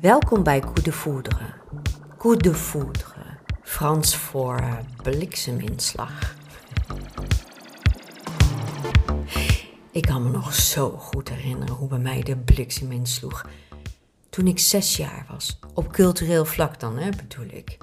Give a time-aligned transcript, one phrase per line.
[0.00, 1.54] Welkom bij Coup de Foudre.
[2.18, 6.36] Coup de Foudre, Frans voor eh, blikseminslag.
[9.90, 13.46] Ik kan me nog zo goed herinneren hoe bij mij de bliksem insloeg.
[14.30, 17.78] Toen ik zes jaar was, op cultureel vlak dan, hè, bedoel ik.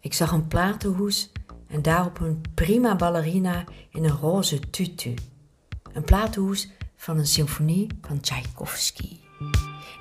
[0.00, 1.32] Ik zag een platenhoes
[1.66, 5.14] en daarop een prima ballerina in een roze tutu.
[5.92, 9.16] Een platenhoes van een symfonie van Tchaikovsky.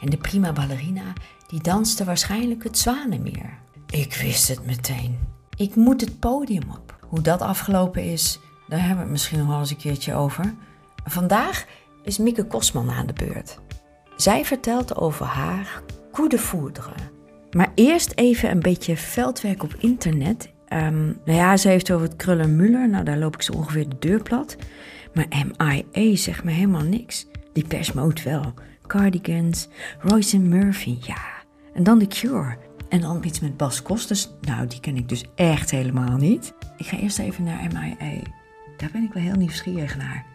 [0.02, 1.14] En de prima ballerina
[1.48, 3.58] die danste waarschijnlijk het zwanenmeer.
[3.90, 5.20] Ik wist het meteen.
[5.58, 7.00] Ik moet het podium op.
[7.08, 10.54] Hoe dat afgelopen is, daar hebben we het misschien nog wel eens een keertje over.
[11.06, 11.66] Vandaag
[12.04, 13.60] is Mieke Kosman aan de beurt.
[14.16, 16.82] Zij vertelt over haar coup.
[17.52, 20.50] Maar eerst even een beetje veldwerk op internet.
[20.74, 22.90] Um, nou ja, ze heeft over het krullen Muller.
[22.90, 24.56] Nou, daar loop ik zo ongeveer de deur plat.
[25.14, 27.28] Maar MIA zegt me helemaal niks.
[27.54, 28.54] Die persmoot wel.
[28.88, 29.68] Cardigans,
[30.00, 31.37] Royce Murphy, ja.
[31.78, 32.58] En dan The Cure.
[32.90, 34.30] En dan iets met Bas Kostes.
[34.42, 36.54] Nou, die ken ik dus echt helemaal niet.
[36.78, 38.22] Ik ga eerst even naar MIA.
[38.78, 40.26] Daar ben ik wel heel nieuwsgierig naar.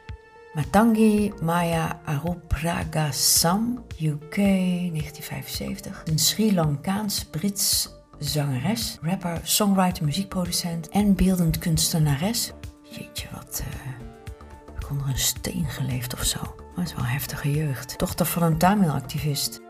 [0.52, 6.02] Matangi Maya Arupraga Sam, UK 1975.
[6.04, 12.52] Een Sri Lankaans-Brits zangeres, rapper, songwriter, muziekproducent en beeldend kunstenares.
[12.82, 13.62] Jeetje, wat.
[13.66, 16.40] Uh, ik onder een steen geleefd of zo.
[16.40, 17.98] Maar het is wel een heftige jeugd.
[17.98, 19.60] Dochter van een Tamil-activist.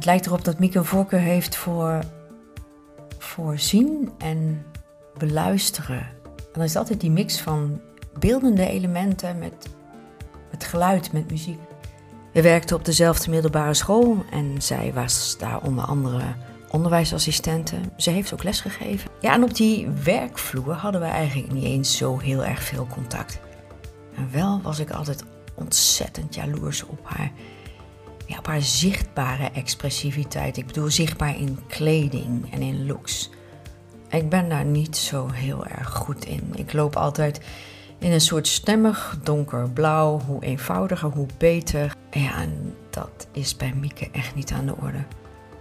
[0.00, 1.98] Het lijkt erop dat Mieke een voorkeur heeft voor,
[3.18, 4.66] voor zien en
[5.18, 5.98] beluisteren.
[6.24, 7.80] En dan is altijd die mix van
[8.18, 9.68] beeldende elementen met,
[10.50, 11.58] met geluid, met muziek.
[12.32, 16.34] We werkten op dezelfde middelbare school en zij was daar onder andere
[16.70, 17.76] onderwijsassistente.
[17.96, 19.10] Ze heeft ook lesgegeven.
[19.20, 23.40] Ja, en op die werkvloer hadden we eigenlijk niet eens zo heel erg veel contact.
[24.16, 27.32] En wel was ik altijd ontzettend jaloers op haar,
[28.30, 30.56] ja, op haar zichtbare expressiviteit.
[30.56, 33.30] Ik bedoel, zichtbaar in kleding en in looks.
[34.10, 36.52] Ik ben daar niet zo heel erg goed in.
[36.54, 37.40] Ik loop altijd
[37.98, 40.20] in een soort stemmig donkerblauw.
[40.20, 41.96] Hoe eenvoudiger, hoe beter.
[42.10, 45.04] Ja, en dat is bij Mieke echt niet aan de orde.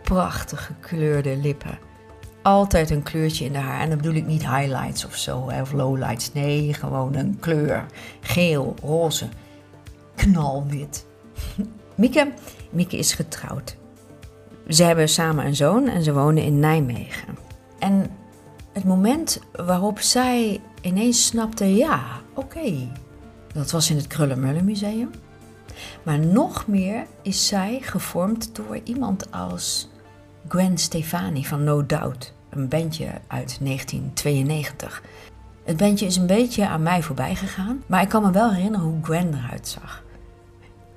[0.04, 1.80] Prachtig gekleurde lippen.
[2.42, 3.82] Altijd een kleurtje in de haar.
[3.82, 6.34] En dan bedoel ik niet highlights of zo, of lowlights.
[6.34, 7.86] Nee, gewoon een kleur.
[8.20, 9.28] Geel, roze,
[10.16, 11.06] knalwit.
[11.96, 12.32] Mieke,
[12.70, 13.78] Mieke is getrouwd.
[14.68, 17.38] Ze hebben samen een zoon en ze wonen in Nijmegen.
[17.80, 18.12] En
[18.74, 22.02] het moment waarop zij ineens snapte, ja,
[22.34, 22.92] oké,
[23.54, 25.10] dat was in het Krullenmullen Museum.
[26.04, 29.90] Maar nog meer is zij gevormd door iemand als
[30.48, 35.04] Gwen Stefani van No Doubt, een bandje uit 1992.
[35.64, 38.88] Het bandje is een beetje aan mij voorbij gegaan, maar ik kan me wel herinneren
[38.88, 40.04] hoe Gwen eruit zag.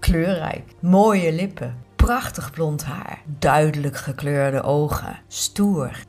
[0.02, 6.04] Kleurrijk, mooie lippen, prachtig blond haar, duidelijk gekleurde ogen, stoer.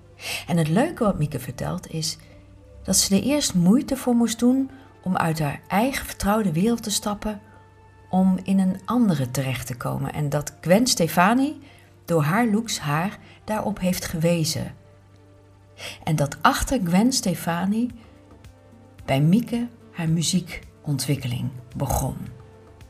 [0.47, 2.17] En het leuke wat Mieke vertelt is
[2.83, 4.69] dat ze er eerst moeite voor moest doen
[5.03, 7.41] om uit haar eigen vertrouwde wereld te stappen
[8.09, 10.13] om in een andere terecht te komen.
[10.13, 11.61] En dat Gwen Stefani
[12.05, 14.75] door haar looks haar daarop heeft gewezen.
[16.03, 17.89] En dat achter Gwen Stefani
[19.05, 22.32] bij Mieke haar muziekontwikkeling begon.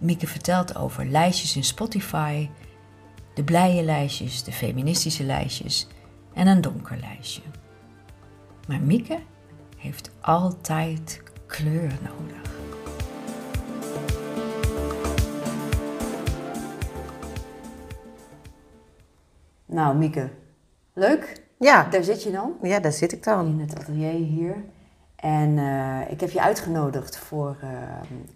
[0.03, 2.49] Mieke vertelt over lijstjes in Spotify,
[3.33, 5.87] de blije lijstjes, de feministische lijstjes
[6.33, 7.41] en een donker lijstje.
[8.67, 9.19] Maar Mieke
[9.77, 12.51] heeft altijd kleur nodig.
[19.65, 20.29] Nou, Mieke,
[20.93, 21.41] leuk.
[21.59, 21.83] Ja.
[21.89, 22.53] Daar zit je dan.
[22.61, 23.47] Ja, daar zit ik dan.
[23.47, 24.63] In het atelier hier.
[25.23, 27.69] En uh, ik heb je uitgenodigd voor uh,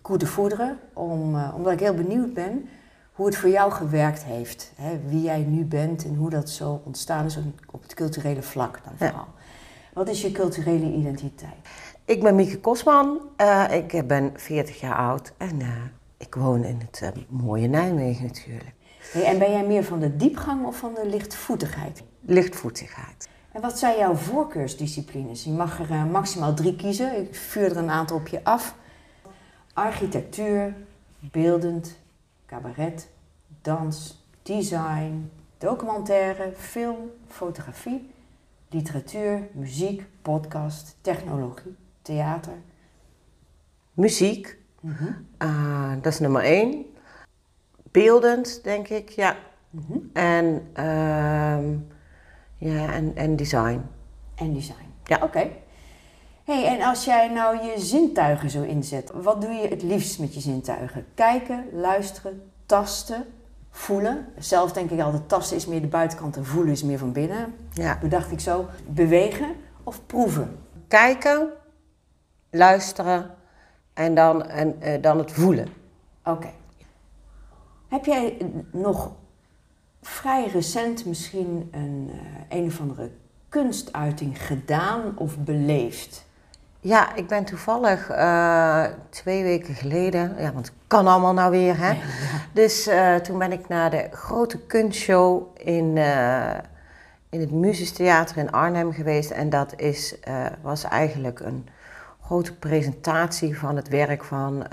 [0.01, 2.69] Coup de Foudre, om, uh, omdat ik heel benieuwd ben
[3.11, 4.71] hoe het voor jou gewerkt heeft.
[4.75, 4.99] Hè?
[5.07, 7.39] Wie jij nu bent en hoe dat zo ontstaan is
[7.71, 9.25] op het culturele vlak dan vooral.
[9.27, 9.43] Ja.
[9.93, 11.69] Wat is je culturele identiteit?
[12.05, 13.19] Ik ben Mieke Kosman,
[13.71, 15.61] ik ben 40 jaar oud en
[16.17, 18.73] ik woon in het mooie Nijmegen natuurlijk.
[19.11, 22.03] Hey, en ben jij meer van de diepgang of van de lichtvoetigheid?
[22.21, 23.27] Lichtvoetigheid.
[23.57, 25.43] En wat zijn jouw voorkeursdisciplines?
[25.43, 27.17] Je mag er uh, maximaal drie kiezen.
[27.17, 28.75] Ik vuur er een aantal op je af.
[29.73, 30.75] Architectuur,
[31.19, 31.99] beeldend,
[32.45, 33.09] cabaret,
[33.61, 36.95] dans, design, documentaire, film,
[37.27, 38.11] fotografie,
[38.69, 42.53] literatuur, muziek, podcast, technologie, theater.
[43.93, 45.25] Muziek, mm -hmm.
[45.47, 46.85] uh, dat is nummer één.
[47.91, 49.35] Beeldend, denk ik, ja.
[49.69, 50.09] Mm -hmm.
[50.13, 51.96] En, uh,
[52.57, 53.81] ja, en, en design.
[54.35, 54.93] En design.
[55.03, 55.15] Ja.
[55.15, 55.25] Oké.
[55.25, 55.61] Okay.
[56.43, 60.33] hey, en als jij nou je zintuigen zo inzet, wat doe je het liefst met
[60.33, 61.05] je zintuigen?
[61.13, 63.25] Kijken, luisteren, tasten,
[63.69, 64.25] voelen.
[64.37, 67.53] Zelf denk ik altijd, tasten is meer de buitenkant en voelen is meer van binnen.
[67.73, 67.97] Ja.
[67.97, 70.59] Toen dacht ik zo, bewegen of proeven?
[70.87, 71.49] Kijken,
[72.49, 73.35] luisteren
[73.93, 75.67] en dan, en, eh, dan het voelen.
[76.23, 76.49] Oké.
[77.87, 78.37] Heb jij
[78.71, 79.11] nog
[80.07, 83.11] vrij recent misschien een, eh, een of andere
[83.49, 86.25] kunstuiting gedaan of beleefd?
[86.79, 91.77] Ja, ik ben toevallig eh, twee weken geleden, ja, want het kan allemaal nou weer,
[91.77, 91.97] hè.
[92.61, 95.97] Dus eh, toen ben ik naar de grote kunstshow in,
[97.29, 99.31] in het Muses Theater in Arnhem geweest.
[99.31, 100.15] En dat is,
[100.61, 101.67] was eigenlijk een
[102.21, 104.67] grote presentatie van het werk van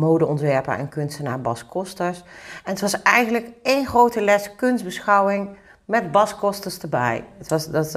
[0.00, 2.18] modeontwerper en kunstenaar Bas Kosters.
[2.64, 7.24] En het was eigenlijk één grote les kunstbeschouwing met Bas Kosters erbij.
[7.38, 7.92] Het was, dat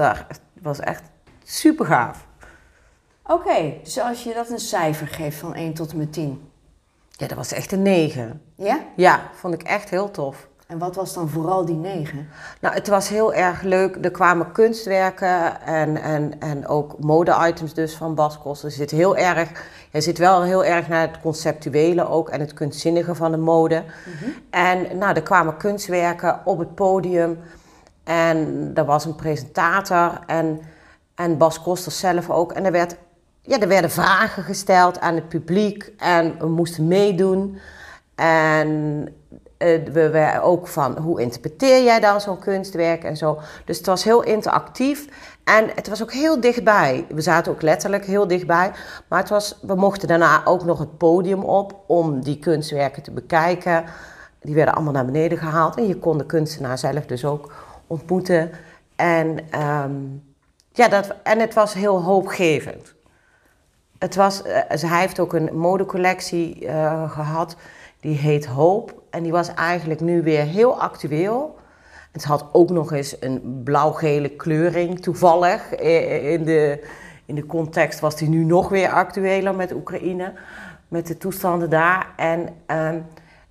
[0.62, 1.02] was echt
[1.44, 2.26] super gaaf.
[3.26, 6.50] Oké, dus als je dat een cijfer geeft van 1 tot en met 10.
[7.10, 8.42] Ja, dat was echt een 9.
[8.56, 8.80] Ja?
[8.96, 10.48] Ja, vond ik echt heel tof.
[10.66, 12.28] En wat was dan vooral die 9?
[12.60, 13.98] Nou, het was heel erg leuk.
[14.02, 18.68] Er kwamen kunstwerken en, en, en ook mode-items dus van Bas Koster.
[18.68, 19.50] Er zit heel erg,
[19.90, 23.84] hij zit wel heel erg naar het conceptuele ook en het kunstzinnige van de mode.
[24.50, 27.38] En nou, er kwamen kunstwerken op het podium
[28.04, 30.60] en er was een presentator en,
[31.14, 32.52] en Bas Koster zelf ook.
[32.52, 32.96] En er, werd,
[33.40, 37.58] ja, er werden vragen gesteld aan het publiek en we moesten meedoen.
[38.14, 39.08] En
[39.56, 43.38] eh, we werden ook van hoe interpreteer jij dan zo'n kunstwerk en zo.
[43.64, 45.08] Dus het was heel interactief
[45.44, 47.06] en het was ook heel dichtbij.
[47.08, 48.70] We zaten ook letterlijk heel dichtbij,
[49.08, 53.10] maar het was, we mochten daarna ook nog het podium op om die kunstwerken te
[53.10, 53.84] bekijken.
[54.40, 57.52] Die werden allemaal naar beneden gehaald en je kon de kunstenaar zelf dus ook
[57.86, 58.50] ontmoeten.
[58.96, 59.92] En, ehm,
[60.72, 62.94] ja, dat, en het was heel hoopgevend.
[63.98, 67.56] Het was, eh, hij heeft ook een modecollectie eh, gehad,
[68.04, 69.02] die heet Hoop.
[69.10, 71.56] En die was eigenlijk nu weer heel actueel.
[72.12, 75.74] Het had ook nog eens een blauw-gele kleuring, toevallig.
[75.74, 76.84] In de,
[77.24, 80.32] in de context was die nu nog weer actueler met Oekraïne,
[80.88, 82.12] met de toestanden daar.
[82.16, 83.00] En ehm,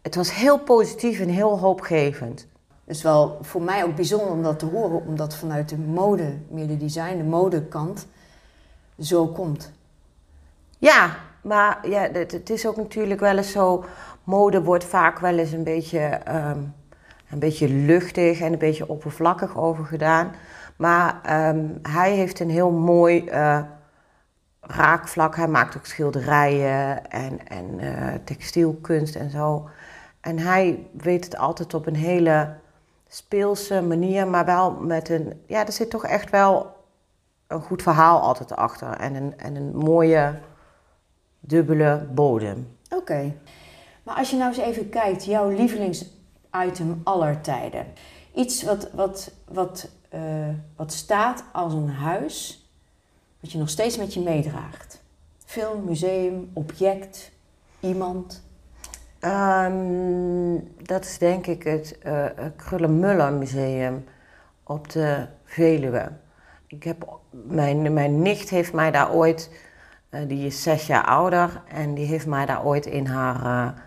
[0.02, 2.48] het was heel positief en heel hoopgevend.
[2.84, 6.68] Dus wel voor mij ook bijzonder om dat te horen, omdat vanuit de mode, meer
[6.68, 8.08] de design, de modekant,
[9.00, 9.72] zo komt.
[10.78, 13.86] Ja, maar ja, het, het is ook natuurlijk wel eens zo.
[14.24, 16.60] Mode wordt vaak wel eens een beetje, ehm,
[17.30, 20.32] een beetje luchtig en een beetje oppervlakkig over gedaan.
[20.78, 23.62] Maar ehm, hij heeft een heel mooi eh,
[24.62, 25.36] raakvlak.
[25.36, 29.70] Hij maakt ook schilderijen en, en eh, textielkunst en zo.
[30.22, 32.56] En hij weet het altijd op een hele
[33.08, 35.44] speelse manier, maar wel met een.
[35.48, 36.76] Ja, er zit toch echt wel
[37.48, 38.90] een goed verhaal altijd achter.
[38.90, 40.40] En een, en een mooie
[41.40, 42.78] dubbele bodem.
[42.90, 43.34] Oké.
[44.04, 47.86] Maar als je nou eens even kijkt, jouw lievelingsitem aller tijden.
[48.34, 50.22] Iets wat, wat, wat, eh,
[50.76, 52.68] wat staat als een huis,
[53.40, 55.02] wat je nog steeds met je meedraagt.
[55.46, 57.32] Film, museum, object,
[57.80, 58.44] iemand.
[59.20, 64.06] Ehm, dat is denk ik het uh, Krullenmuller Museum
[64.64, 66.12] op de Veluwe.
[66.68, 69.50] Ik heb, mijn, mijn nicht heeft mij daar ooit,
[70.10, 73.84] uh, die is zes jaar ouder, en die heeft mij daar ooit in haar,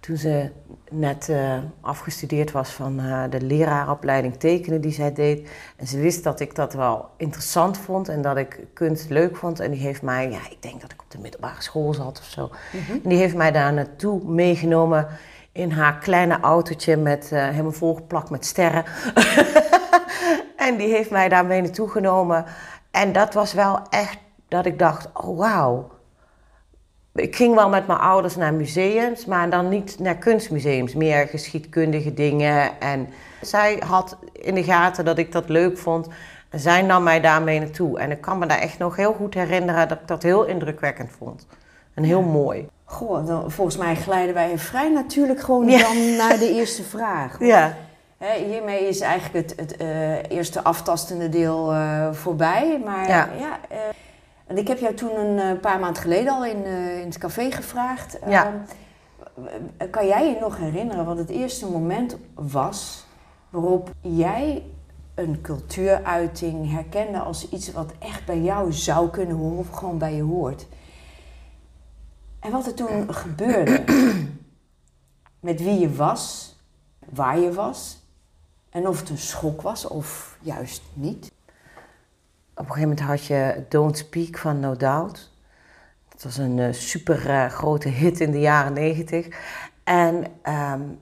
[0.00, 0.50] toen ze
[0.90, 2.96] net uh, afgestudeerd was van
[3.30, 5.48] de leraaropleiding tekenen die zij deed.
[5.76, 9.60] En ze wist dat ik dat wel interessant vond en dat ik kunst leuk vond.
[9.60, 12.24] En die heeft mij, ja, ik denk dat ik op de middelbare school zat of
[12.24, 12.50] zo.
[12.72, 13.00] Mm-hmm.
[13.02, 15.06] En die heeft mij daar naartoe meegenomen
[15.52, 18.84] in haar kleine autootje met helemaal volgeplakt met sterren.
[20.60, 22.44] En die heeft mij daarmee naartoe genomen.
[22.90, 25.90] En dat was wel echt dat ik dacht, oh wauw.
[27.14, 30.94] Ik ging wel met mijn ouders naar museums, maar dan niet naar kunstmuseums.
[30.94, 32.80] Meer geschiedkundige dingen.
[32.80, 33.08] En
[33.40, 36.08] zij had in de gaten dat ik dat leuk vond.
[36.48, 37.98] En zij nam mij daarmee naartoe.
[37.98, 41.10] En ik kan me daar echt nog heel goed herinneren dat ik dat heel indrukwekkend
[41.18, 41.46] vond.
[41.94, 42.68] En heel mooi.
[42.84, 45.78] Goh, dan, volgens mij glijden wij vrij natuurlijk gewoon ja.
[45.78, 47.36] dan naar de eerste vraag.
[47.38, 47.76] Ja.
[48.18, 52.80] He, hiermee is eigenlijk het, het uh, eerste aftastende deel uh, voorbij.
[52.84, 53.78] Maar ja, ja uh,
[54.50, 56.64] en ik heb jou toen een paar maanden geleden al in,
[57.00, 58.18] in het café gevraagd.
[58.26, 58.64] Ja.
[59.90, 63.06] kan jij je nog herinneren wat het eerste moment was
[63.50, 64.62] waarop jij
[65.14, 70.14] een cultuuruiting herkende als iets wat echt bij jou zou kunnen horen of gewoon bij
[70.14, 70.66] je hoort?
[72.40, 73.84] En wat er toen gebeurde
[75.50, 76.56] met wie je was,
[77.08, 77.98] waar je was
[78.70, 81.30] en of het een schok was of juist niet?
[82.60, 85.32] Op een gegeven moment had je Don't Speak van No Doubt.
[86.08, 89.28] Dat was een uh, super uh, grote hit in de jaren negentig.
[89.84, 90.24] En
[90.72, 90.98] um,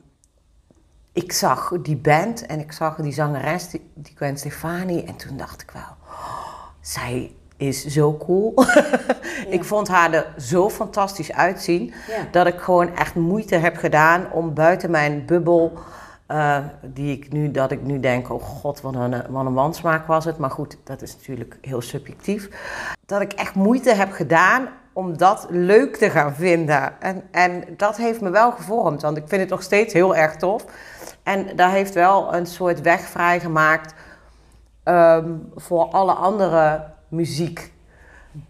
[1.13, 5.05] ik zag die band en ik zag die zangeres, die, die Gwen Stefani.
[5.05, 8.55] En toen dacht ik wel, oh, zij is zo cool.
[9.57, 11.95] ik vond haar er zo fantastisch uitzien.
[12.09, 12.29] Ja.
[12.31, 15.79] Dat ik gewoon echt moeite heb gedaan om buiten mijn bubbel...
[16.29, 20.07] eh, die ik nu, dat ik nu denk, oh god, wat een, wat een wansmaak
[20.07, 20.39] was het.
[20.39, 22.49] Maar goed, dat is natuurlijk heel subjectief.
[23.07, 27.01] Dat ik echt moeite heb gedaan om dat leuk te gaan vinden.
[27.01, 30.37] En, en dat heeft me wel gevormd, want ik vind het nog steeds heel erg
[30.37, 30.65] tof.
[31.23, 33.95] En daar heeft wel een soort weg vrijgemaakt
[34.83, 37.73] ehm, voor alle andere muziek.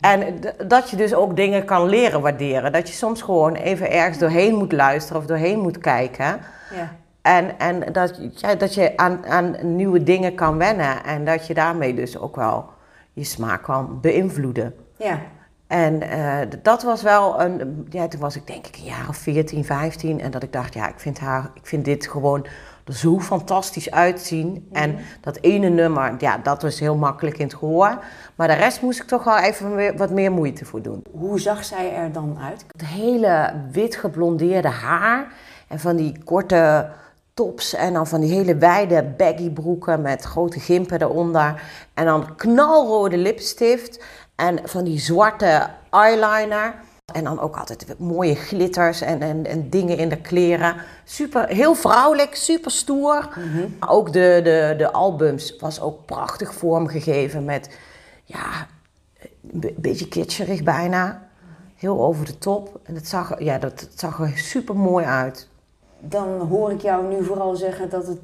[0.01, 2.73] En dat je dus ook dingen kan leren waarderen.
[2.73, 6.41] Dat je soms gewoon even ergens doorheen moet luisteren of doorheen moet kijken.
[6.75, 6.97] Ja.
[7.23, 11.05] En, en dat, ja, dat je aan, aan nieuwe dingen kan wennen.
[11.05, 12.71] En dat je daarmee dus ook wel
[13.13, 14.75] je smaak kan beïnvloeden.
[14.97, 15.21] Ja.
[15.67, 17.87] En eh, dat was wel een.
[17.91, 20.21] Ja, toen was ik denk ik een jaar of 14, 15.
[20.21, 22.47] En dat ik dacht, ja, ik vind, haar, ik vind dit gewoon
[22.85, 24.69] er zo fantastisch uitzien.
[24.73, 28.05] En dat ene nummer, ja, dat was heel makkelijk in het gehoor.
[28.35, 31.03] Maar de rest moest ik toch wel even weer wat meer moeite voor doen.
[31.11, 32.65] Hoe zag zij er dan uit?
[32.73, 35.33] Het hele wit geblondeerde haar
[35.69, 36.91] en van die korte
[37.39, 41.63] tops en dan van die hele wijde baggy broeken met grote gimpen eronder.
[41.95, 44.05] En dan knalrode lipstift
[44.35, 46.75] en van die zwarte eyeliner.
[47.13, 50.75] En dan ook altijd mooie glitters en, en, en dingen in de kleren.
[51.05, 53.29] Super, heel vrouwelijk, super stoer.
[53.87, 57.71] Ook de, de, de albums was ook prachtig vormgegeven met,
[58.25, 58.67] ja,
[59.21, 61.27] een be- beetje kitscherig bijna.
[61.77, 62.81] Heel over de top.
[62.83, 65.48] En het zag, ja, dat, het zag er super mooi uit.
[66.01, 68.19] Dan hoor ik jou nu vooral zeggen dat het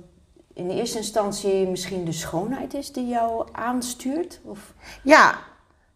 [0.52, 4.40] in eerste instantie misschien de schoonheid is die jou aanstuurt?
[4.44, 4.58] Of...
[5.02, 5.34] Ja,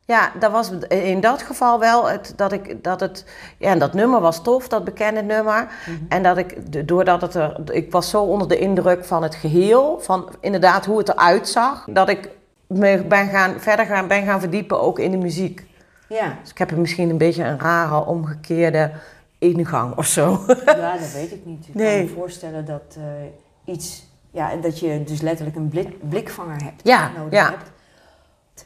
[0.05, 3.25] ja, dat was in dat geval wel het, dat ik dat het.
[3.59, 5.69] Ja, en dat nummer was tof, dat bekende nummer.
[6.09, 7.61] En dat ik, de- doordat het er.
[7.71, 11.87] Ik was zo onder de indruk van het geheel, van inderdaad hoe het eruit zag,
[11.91, 12.31] dat ik
[12.67, 15.67] me ben gaan, verder gaan, ben gaan verdiepen ook in de muziek.
[16.09, 16.37] Ja.
[16.41, 18.91] Dus ik heb er misschien een beetje een rare, omgekeerde
[19.39, 20.45] ingang of zo.
[20.67, 21.67] ja, dat weet ik niet.
[21.67, 24.07] Ik kan me voorstellen dat eh, iets...
[24.31, 26.81] Ja, dat je dus letterlijk een blik, blikvanger hebt.
[26.85, 27.51] Ja, nodig ja.
[27.51, 27.71] hebt.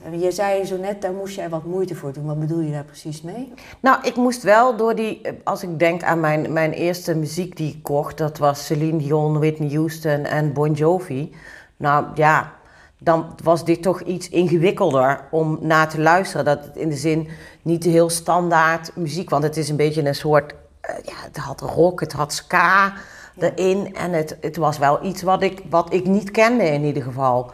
[0.04, 2.26] En je zei zo net, daar moest jij wat moeite voor doen.
[2.26, 3.52] Wat bedoel je daar precies mee?
[3.80, 7.74] Nou, ik moest wel door die, als ik denk aan mijn, mijn eerste muziek die
[7.74, 11.32] ik kocht, dat was Celine Dion, Whitney Houston en Bon Jovi.
[11.76, 12.52] Nou ja,
[12.98, 16.44] dan was dit toch iets ingewikkelder om naar te luisteren.
[16.44, 17.28] Dat het in de zin
[17.62, 21.60] niet heel standaard muziek, want het is een beetje een soort, eh, ja, het had
[21.60, 22.92] rock, het had ska
[23.38, 27.02] erin en het, het was wel iets wat ik, wat ik niet kende in ieder
[27.02, 27.52] geval.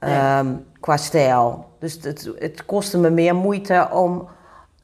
[0.00, 0.14] Nee.
[0.14, 1.70] Ehm, qua stijl.
[1.78, 4.28] Dus het, het kostte me meer moeite om,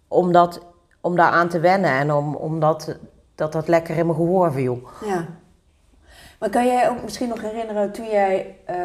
[0.08, 0.66] om, dat,
[1.00, 2.96] om daar aan te wennen en om, om dat,
[3.34, 4.82] dat dat lekker in mijn gehoor viel.
[5.04, 5.26] Ja.
[6.38, 8.76] Maar kan jij ook misschien nog herinneren toen jij eh,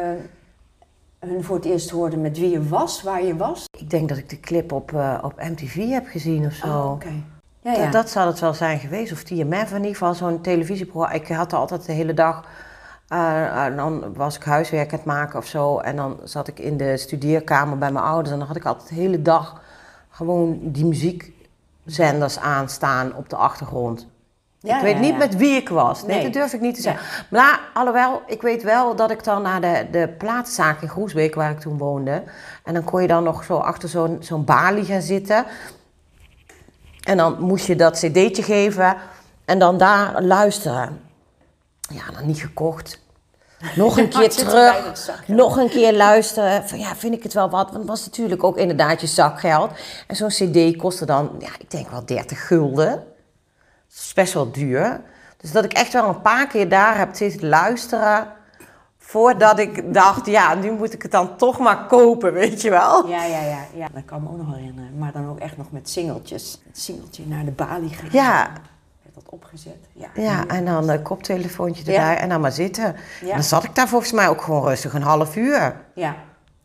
[1.18, 3.64] hun voor het eerst hoorde met wie je was, waar je was?
[3.78, 6.66] Ik denk dat ik de clip op, eh, op MTV heb gezien of zo.
[6.66, 7.33] Oh, oké.
[7.64, 7.82] Ja, ja.
[7.82, 9.12] Dat, dat zou het wel zijn geweest.
[9.12, 11.14] Of TMF in ieder geval, zo'n televisieprogramma.
[11.20, 12.44] Ik had altijd de hele dag...
[13.08, 15.78] eh, en dan was ik huiswerk aan het maken of zo.
[15.78, 18.30] En dan zat ik in de studeerkamer bij mijn ouders.
[18.32, 19.60] En dan had ik altijd de hele dag
[20.10, 24.06] gewoon die muziekzenders aanstaan op de achtergrond.
[24.60, 25.16] Ja, ik weet ja, niet ja.
[25.16, 26.02] met wie ik was.
[26.02, 26.24] Nee, Nee.
[26.24, 27.26] dat durf ik niet te zeggen.
[27.30, 31.50] Maar alhoewel, ik weet wel dat ik dan naar de, de plaatszaak in Groesbeek, waar
[31.50, 32.22] ik toen woonde.
[32.64, 35.44] En dan kon je dan nog zo achter zo'n zo'n balie gaan zitten.
[37.04, 38.96] En dan moest je dat cd'tje geven
[39.44, 41.00] en dan daar luisteren.
[41.80, 43.02] Ja, dan niet gekocht.
[43.76, 44.96] Nog een keer terug.
[45.26, 46.68] Nog een keer luisteren.
[46.68, 47.66] Van ja, vind ik het wel wat.
[47.66, 49.70] Want het was natuurlijk ook inderdaad je zakgeld.
[50.06, 52.90] En zo'n cd kostte dan, ja, ik denk wel 30 gulden.
[53.88, 55.00] Dat is best wel duur.
[55.36, 58.28] Dus dat ik echt wel een paar keer daar heb zitten luisteren.
[59.06, 63.08] Voordat ik dacht, ja, nu moet ik het dan toch maar kopen, weet je wel.
[63.08, 63.86] Ja, ja, ja, ja.
[63.92, 64.98] Dat kan me ook nog herinneren.
[64.98, 66.62] Maar dan ook echt nog met singeltjes.
[66.66, 68.08] Het singeltje naar de balie gaan.
[68.10, 68.50] Ja.
[69.02, 69.76] Werd dat opgezet.
[69.92, 70.08] Ja.
[70.14, 71.98] Ja, en dan een koptelefoontje Ja.
[71.98, 72.96] erbij en dan maar zitten.
[73.24, 73.32] Ja.
[73.34, 75.76] Dan zat ik daar volgens mij ook gewoon rustig een half uur.
[75.94, 76.14] Ja.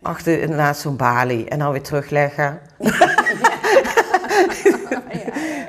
[0.02, 2.60] Achter inderdaad zo'n balie en dan weer terugleggen.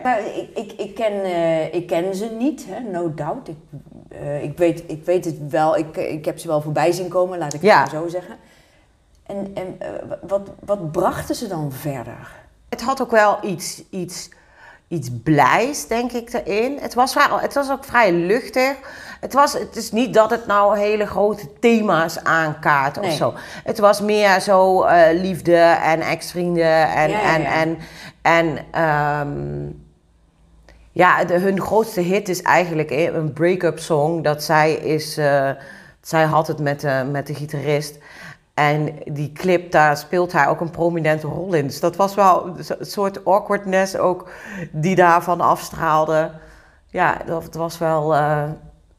[0.02, 3.48] Maar ik, ik, ik, ken, eh, ik ken ze niet, hè, no doubt.
[3.48, 3.56] Ik,
[4.08, 7.38] eh, ik, weet, ik weet het wel, ik, ik heb ze wel voorbij zien komen,
[7.38, 7.82] laat ik Ja.
[7.82, 8.36] het maar zo zeggen.
[9.26, 9.88] En, en eh,
[10.22, 12.30] wat, wat brachten ze dan verder?
[12.68, 14.28] Het had ook wel iets, iets,
[14.88, 16.78] iets blijs, denk ik, erin.
[16.80, 18.76] Het was, het was ook vrij luchtig.
[19.20, 23.16] Het, was, het is niet dat het nou hele grote thema's aankaart of Nee.
[23.16, 23.34] zo.
[23.64, 27.52] Het was meer zo liefde en ex-vrienden en, Ja, ja, en, ja.
[27.52, 27.78] en,
[28.22, 29.68] en ehm,
[31.00, 34.22] Ja, de, hun grootste hit is eigenlijk een break-up song.
[34.22, 35.50] Dat zij is, uh,
[36.00, 37.98] zij had het met, uh, met de gitarist.
[38.54, 41.66] En die clip, daar speelt hij ook een prominente rol in.
[41.66, 44.30] Dus dat was wel een soort awkwardness ook
[44.72, 46.30] die daarvan afstraalde.
[46.86, 48.14] Ja, dat was wel...
[48.14, 48.44] Uh,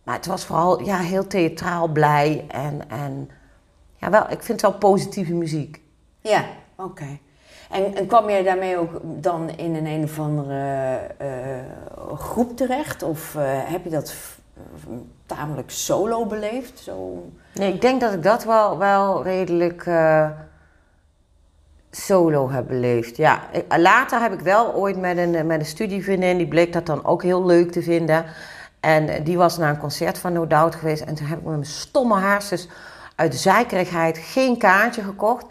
[0.04, 2.46] maar het was vooral ja, heel theatraal blij.
[2.48, 3.30] En, en
[3.96, 5.82] ja, wel, ik vind het wel positieve muziek.
[6.22, 6.46] Ja,
[6.78, 7.20] oké.
[7.72, 13.04] En, en, kwam jij daarmee ook dan in een een of andere uh, groep terecht?
[13.04, 14.16] Of uh, heb je dat
[15.26, 16.80] tamelijk solo beleefd?
[16.80, 17.26] Zo...
[17.54, 20.30] Nee, ik denk dat ik dat wel, wel redelijk uh,
[21.92, 23.18] solo heb beleefd.
[23.18, 23.42] Ja,
[23.78, 27.24] later heb ik wel ooit met een, met een studievriendin, die bleek dat dan ook
[27.24, 28.26] heel leuk te vinden.
[28.80, 31.02] En die was naar een concert van No Doubt geweest.
[31.02, 32.68] En toen heb ik met mijn stomme haarsjes
[33.16, 35.46] uit zeikerigheid geen kaartje gekocht.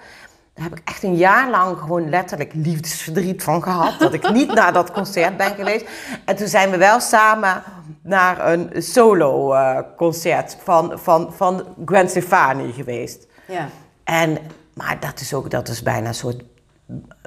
[0.61, 3.99] Daar heb ik echt een jaar lang gewoon letterlijk liefdesverdriet van gehad.
[3.99, 5.87] Dat ik niet naar dat concert ben geweest.
[6.25, 7.63] En toen zijn we wel samen
[8.03, 13.27] naar een solo uh, concert van, van, van Gwen Stefani geweest.
[13.47, 13.69] Ja.
[14.05, 14.39] En,
[14.75, 16.43] maar dat is ook dat is bijna een soort,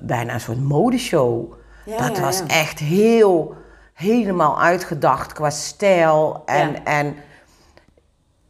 [0.02, 1.54] bijna een soort modeshow.
[1.86, 3.56] Ja, dat was echt heel,
[3.94, 6.86] helemaal uitgedacht qua stijl en...
[6.86, 7.16] en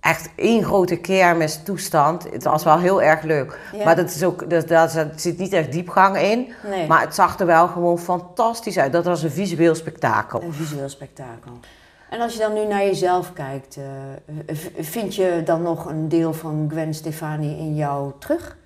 [0.04, 2.24] echt één grote kermis toestand.
[2.32, 3.60] Het was wel heel erg leuk.
[3.84, 6.54] Maar dat is ook, dat, dat, er zit niet echt diepgang in.
[6.70, 6.88] Nee.
[6.88, 8.92] Maar het zag er wel gewoon fantastisch uit.
[8.92, 10.42] Dat was een visueel spektakel.
[10.42, 11.52] Een visueel spektakel.
[12.10, 16.34] En als je dan nu naar jezelf kijkt, uh, vind je dan nog een deel
[16.34, 18.58] van Gwen Stefani in jou terug?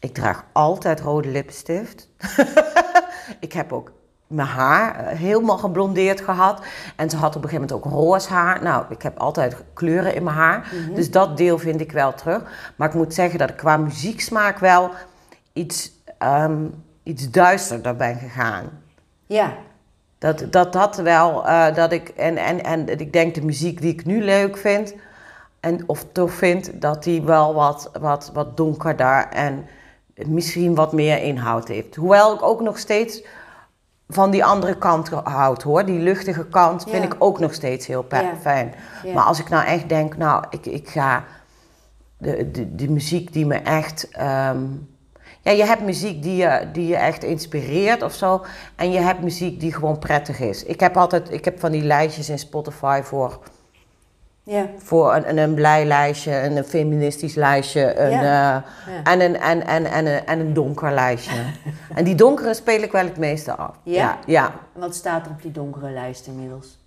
[0.00, 2.08] Ik draag altijd rode lippenstift.
[3.40, 3.92] ik heb ook
[4.30, 6.62] mijn haar eh, helemaal geblondeerd gehad.
[6.96, 8.62] En ze had op een gegeven moment ook roze haar.
[8.62, 10.72] Nou, ik heb altijd kleuren in mijn haar.
[10.72, 10.94] Mhm.
[10.94, 12.72] Dus dat deel vind ik wel terug.
[12.76, 14.90] Maar ik moet zeggen dat ik qua muzieksmaak wel
[15.52, 18.64] iets, um, iets duisterder ben gegaan.
[19.26, 19.54] Ja.
[20.18, 23.92] Dat dat, dat wel, uh, dat ik, en, en, en ik denk de muziek die
[23.92, 24.94] ik nu leuk vind,
[25.60, 29.66] en, of tof vind, dat die wel wat, wat, wat donkerder en
[30.26, 31.96] misschien wat meer inhoud heeft.
[31.96, 33.22] Hoewel ik ook nog steeds
[34.10, 35.84] van die andere kant houdt hoor.
[35.84, 38.06] Die luchtige kant vind ik ook nog steeds heel
[38.40, 38.74] fijn.
[39.14, 41.24] Maar als ik nou echt denk, nou, ik, ik ga
[42.18, 44.08] de, de, de muziek die me echt.
[44.10, 44.62] Ehm,
[45.42, 48.44] ja, je hebt muziek die je, die je echt inspireert of zo.
[48.76, 50.64] En je hebt muziek die gewoon prettig is.
[50.64, 53.40] Ik heb altijd, ik heb van die lijstjes in Spotify voor
[54.50, 54.66] ja.
[54.76, 58.64] Voor een, een blij lijstje, een feministisch lijstje een, ja.
[58.88, 61.42] Uh, En, een, en, en, en, een, en een donker lijstje.
[61.94, 63.76] en die donkere speel ik wel het meeste af.
[63.82, 64.18] Ja?
[64.26, 64.52] ja?
[64.74, 66.78] En wat staat er op die donkere lijst inmiddels?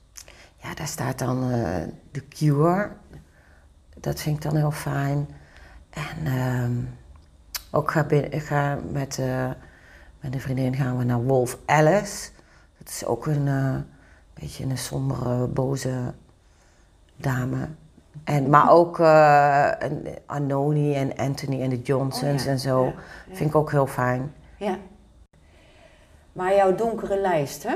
[0.56, 1.67] Ja, daar staat dan uh,
[2.12, 2.89] The Cure.
[3.99, 5.28] Dat vind ik dan heel fijn.
[5.89, 6.97] En um,
[7.71, 9.49] ook ga, ik ga met, uh,
[10.19, 12.30] met een vriendin gaan we naar Wolf Alice.
[12.78, 13.49] Dat is ook een
[14.34, 16.13] beetje een sombere, boze
[17.24, 17.68] dame.
[18.24, 19.72] En, maar ook uh,
[20.26, 22.94] Anoni en Anthony en de Johnsons oh en zo.
[23.32, 24.34] Vind ik ook heel fijn.
[24.58, 24.78] Ja.
[26.34, 27.76] Maar jouw donkere lijst, hè?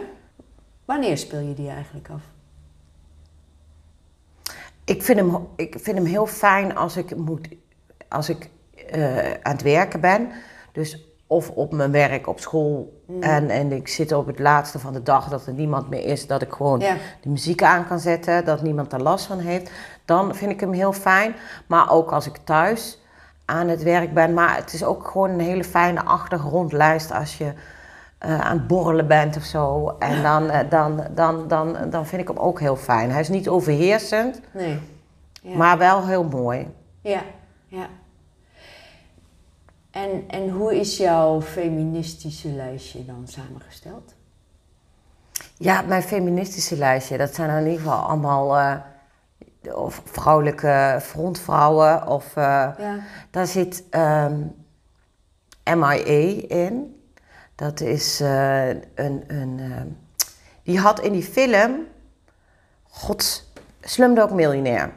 [0.86, 2.22] Wanneer speel je die eigenlijk af?
[4.84, 7.48] Ik vind hem, ik vind hem heel fijn als ik, moet,
[8.08, 8.50] als ik
[8.96, 10.32] uh, aan het werken ben.
[10.72, 13.02] Dus of op mijn werk, op school.
[13.08, 13.22] Mm.
[13.22, 16.28] En, en ik zit op het laatste van de dag dat er niemand meer is,
[16.28, 16.80] dat ik gewoon
[17.22, 19.72] de muziek aan kan zetten, dat niemand er last van heeft.
[20.06, 21.36] Dan vind ik hem heel fijn.
[21.68, 23.00] Maar ook als ik thuis
[23.46, 24.34] aan het werk ben.
[24.34, 27.54] Maar het is ook gewoon een hele fijne achtergrondlijst als je
[28.26, 29.96] uh, aan het borrelen bent of zo.
[30.00, 33.12] En dan, uh, dan, dan, dan, dan vind ik hem ook heel fijn.
[33.12, 34.80] Hij is niet overheersend, nee.
[35.42, 35.58] Ja.
[35.58, 36.68] maar wel heel mooi.
[37.02, 37.22] Ja,
[37.68, 37.88] ja.
[40.04, 44.14] En, en hoe is jouw feministische lijstje dan samengesteld?
[45.58, 48.76] Ja, mijn feministische lijstje, dat zijn in ieder geval allemaal uh,
[49.76, 52.08] of vrouwelijke frontvrouwen.
[52.08, 52.44] Of, uh,
[52.78, 53.00] ja.
[53.32, 54.56] Daar zit um,
[55.64, 57.02] ehm, MIA in.
[57.56, 59.24] Dat is uh, een.
[59.28, 59.98] een
[60.64, 61.88] die had in die film.
[62.84, 64.90] God, Slumdog Millionaire.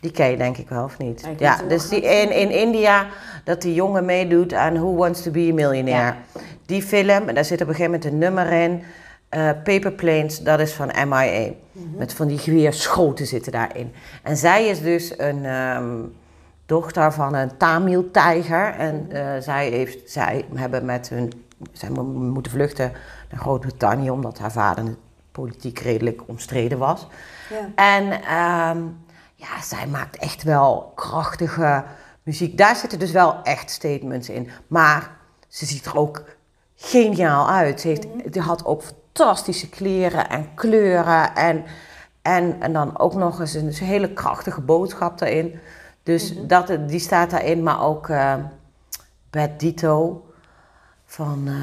[0.00, 1.28] Die ken je denk ik wel, of niet?
[1.38, 3.06] Ja, dus die in, in India,
[3.48, 6.14] dat die jongen meedoet aan Who Wants to Be a Millionaire.
[6.66, 8.82] Die film, en daar zit op een gegeven moment een nummer in.
[9.30, 11.50] Uh, Paper Planes, dat is van MIA.
[11.72, 11.96] Mhm.
[11.96, 13.92] Met van die geweerschoten zitten daarin.
[14.22, 16.14] En zij is dus een um,
[16.66, 18.74] dochter van een Tamil-tijger.
[18.74, 21.32] En uh, zij, heeft, zij hebben met hun...
[21.72, 22.92] Zij moeten vluchten
[23.30, 24.10] naar Groot-Brittannië...
[24.10, 24.84] omdat haar vader
[25.32, 27.06] politiek redelijk omstreden was.
[27.50, 27.68] Ja.
[27.74, 28.12] En...
[28.76, 28.96] Um,
[29.40, 31.84] ja, zij maakt echt wel krachtige
[32.28, 32.58] muziek.
[32.58, 34.50] Daar zitten dus wel echt statements in.
[34.66, 35.10] Maar
[35.48, 36.24] ze ziet er ook
[36.76, 37.80] geniaal uit.
[37.80, 41.34] Ze heeft, die had ook fantastische kleren en kleuren.
[41.34, 41.64] En,
[42.22, 45.58] en, en dan ook nog eens een hele krachtige boodschap daarin.
[46.02, 48.34] Dus dat, die staat daarin, maar ook uh,
[49.30, 50.24] Bad Dito
[51.04, 51.54] van, uh,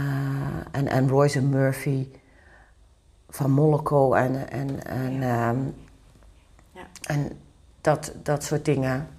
[0.72, 2.08] en, en Royce Murphy
[3.30, 5.50] van Moloko en, en, en, ja.
[5.50, 5.76] Um,
[6.72, 6.88] ja.
[7.02, 7.32] en
[7.82, 9.15] dat, dat soort dingen.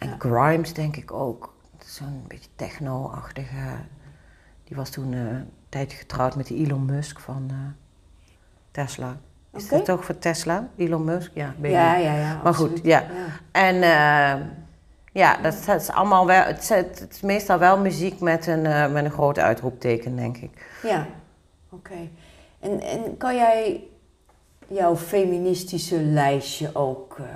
[0.00, 1.54] En Grimes denk ik ook.
[1.84, 3.76] Zo'n beetje techno-achtige.
[4.64, 7.56] Die was toen uh, een tijdje getrouwd met die Elon Musk van uh,
[8.70, 9.16] Tesla.
[9.52, 9.78] Is okay.
[9.78, 10.68] dat toch voor Tesla?
[10.76, 11.30] Elon Musk?
[11.34, 12.40] Ja, ben ja, ja, ja.
[12.42, 13.04] Maar goed, ja.
[13.52, 14.46] En uh,
[15.12, 16.42] ja, dat, dat, is allemaal wel.
[16.42, 20.66] Het, het, is meestal wel muziek met een, met een groot uitroepteken, denk ik.
[20.82, 21.06] Ja,
[21.70, 22.08] oké.
[22.60, 23.84] En, en kan jij
[24.68, 27.26] jouw feministische lijstje ook uh,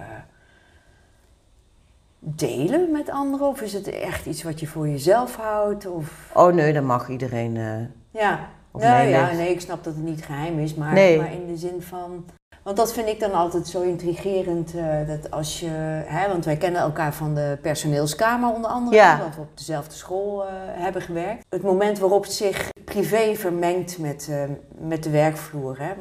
[2.24, 3.46] delen met anderen?
[3.46, 5.87] Of is het echt iets wat je voor jezelf houdt?
[5.87, 6.30] Of...
[6.34, 7.54] Oh nee, dan mag iedereen.
[7.54, 7.74] Uh,
[8.10, 8.48] ja.
[8.72, 11.18] Nou, ja, nee, ik snap dat het niet geheim is, maar, nee.
[11.18, 12.24] maar in de zin van.
[12.62, 14.74] Want dat vind ik dan altijd zo intrigerend.
[14.74, 15.68] Uh, dat als je,
[16.06, 19.18] hè, want wij kennen elkaar van de personeelskamer onder andere, ja.
[19.18, 21.44] dat we op dezelfde school uh, hebben gewerkt.
[21.48, 24.42] Het moment waarop het zich privé vermengt met, uh,
[24.78, 25.78] met de werkvloer.
[25.78, 25.92] Hè.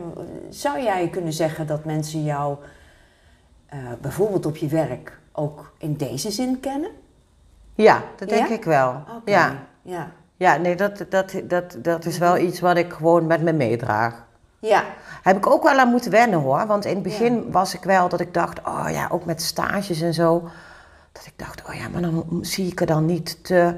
[0.49, 2.57] Zou jij kunnen zeggen dat mensen jou
[4.01, 6.89] bijvoorbeeld op je werk ook in deze zin kennen?
[7.76, 8.54] Ja, dat denk ja?
[8.54, 8.89] ik wel.
[8.89, 9.34] Okay.
[9.34, 9.67] Ja.
[9.82, 10.12] ja.
[10.36, 14.26] Ja, nee, dat, dat, dat, dat is wel iets wat ik gewoon met me meedraag.
[14.60, 14.84] Ja.
[15.24, 16.67] Heb ik ook wel aan moeten wennen hoor.
[16.67, 20.02] Want in het begin was ik wel dat ik dacht, oh ja, ook met stages
[20.02, 20.50] en zo.
[21.12, 23.76] Dat ik dacht, oh ja, maar dan zie ik er dan niet te,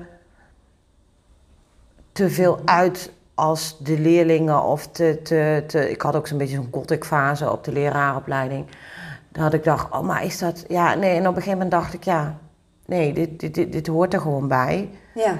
[2.11, 4.63] te veel uit als de leerlingen.
[4.63, 8.65] Of te, te, te ik had ook zo'n beetje zo'n gothic fase op de leraaropleiding.
[9.35, 11.15] Dat had ik dacht, oh maar is dat, ja, nee.
[11.15, 12.37] En op een gegeven moment dacht ik, ja,
[12.85, 14.89] nee, dit, dit, dit, dit hoort er gewoon bij.
[15.13, 15.37] Ja.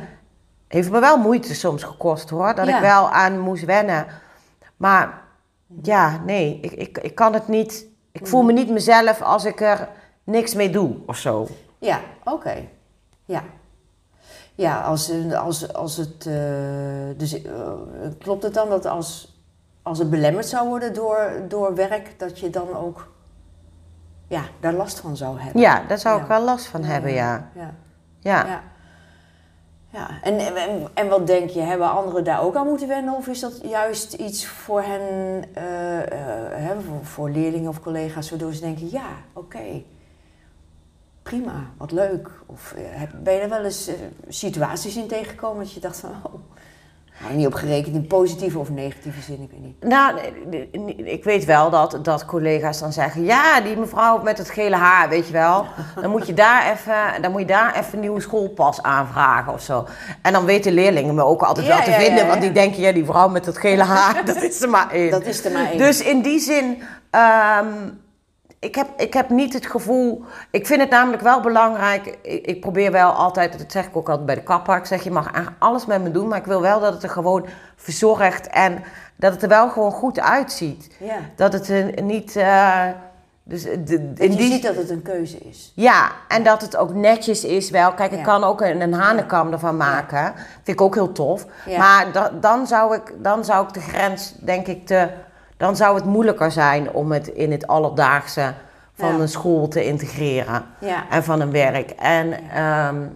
[0.67, 4.05] Heeft me wel moeite soms gekost hoor, dat ik wel aan moest wennen.
[4.77, 5.21] Maar
[5.81, 7.85] ja, nee, ik, ik, ik kan het niet.
[8.11, 9.89] Ik voel me niet mezelf als ik er
[10.23, 11.47] niks mee doe of zo.
[11.79, 12.67] Ja, oké.
[13.25, 13.43] Ja.
[14.55, 16.25] Ja, als, als, als het.
[16.25, 16.33] Uh,
[17.17, 17.51] dus uh,
[18.19, 19.39] klopt het dan dat als,
[19.81, 23.13] als het belemmerd zou worden door, door werk, dat je dan ook.
[24.35, 25.61] Ja, daar last van zou hebben?
[25.61, 27.49] Ja, daar zou ik wel last van hebben, ja.
[28.19, 28.61] ja.
[29.91, 30.21] ja.
[30.21, 33.13] en, en, en, wat denk je, hebben anderen daar ook aan moeten wennen?
[33.13, 38.53] Of is dat juist iets voor hen, uh, uh, voor, voor, leerlingen of collega's, waardoor
[38.53, 39.83] ze denken, ja, oké,
[41.23, 42.29] prima, wat leuk.
[42.45, 42.75] Of
[43.23, 43.91] ben je er wel eens
[44.27, 46.33] situaties in tegengekomen dat je dacht van, oh,
[47.21, 49.83] nou, niet op gerekend in positieve of negatieve zin, ik weet niet.
[49.83, 50.19] Nou,
[51.05, 55.09] ik weet wel dat, dat collega's dan zeggen: ja, die mevrouw met het gele haar,
[55.09, 55.65] weet je wel.
[56.01, 59.61] Dan moet je daar even, dan moet je daar even een nieuwe schoolpas aanvragen of
[59.61, 59.87] zo.
[60.21, 63.05] En dan weten leerlingen me ook altijd wel te vinden, want die denken: ja, die
[63.05, 65.11] vrouw met het gele haar, dat is er maar één.
[65.11, 65.77] Dat is er maar één.
[65.77, 66.83] Dus in die zin.
[67.11, 68.03] Um,
[68.59, 70.23] ik heb, ik heb niet het gevoel.
[70.51, 72.17] Ik vind het namelijk wel belangrijk.
[72.21, 74.77] Ik, ik, probeer wel altijd, dat zeg ik ook altijd bij de kapper.
[74.77, 77.09] Ik zeg je mag alles met me doen, maar ik wil wel dat het er
[77.09, 78.83] gewoon verzorgd en
[79.15, 80.95] dat het er wel gewoon goed uitziet.
[80.99, 81.17] Ja.
[81.35, 82.35] Dat het er niet.
[82.35, 82.87] Uh,
[83.47, 84.51] dus de, dat je die...
[84.51, 85.71] ziet dat het een keuze is.
[85.75, 87.93] Ja, en dat het ook netjes is wel.
[87.93, 90.17] Kijk, ik kan ook een, een hanenkam ervan maken.
[90.17, 90.33] Ja.
[90.35, 91.45] Vind ik ook heel tof.
[91.77, 95.09] Maar da, dan, zou ik, dan zou ik de grens, denk ik, te
[95.65, 98.53] dan zou het moeilijker zijn om het in het alledaagse
[98.93, 100.65] van een school te integreren
[101.09, 101.89] en van een werk.
[101.89, 103.07] En ehm,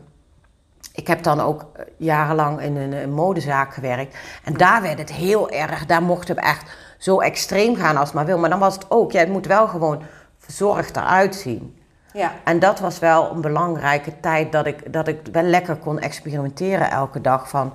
[0.93, 1.65] ik heb dan ook
[1.97, 4.17] jarenlang in een, een, modezaak gewerkt.
[4.43, 8.15] En daar werd het heel erg, daar mochten we echt zo extreem gaan als het
[8.15, 8.37] maar wil.
[8.37, 10.01] Maar dan was het ook, ja, het moet wel gewoon
[10.37, 11.77] verzorgd eruit zien.
[12.13, 12.31] Ja.
[12.43, 16.91] En dat was wel een belangrijke tijd dat ik, dat ik wel lekker kon experimenteren
[16.91, 17.49] elke dag.
[17.49, 17.73] Van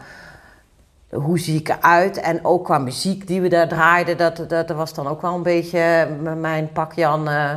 [1.15, 2.17] hoe zie ik eruit?
[2.17, 5.43] En ook qua muziek die we daar draaiden, dat, dat, was dan ook wel een
[5.43, 7.29] beetje mijn pakjan.
[7.29, 7.55] Uh,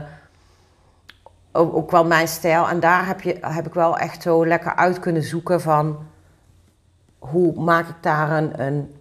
[1.52, 2.68] ook, ook, wel mijn stijl.
[2.68, 5.98] En daar heb, je, heb ik wel echt zo lekker uit kunnen zoeken van
[7.20, 8.96] hoe maak ik daar een, een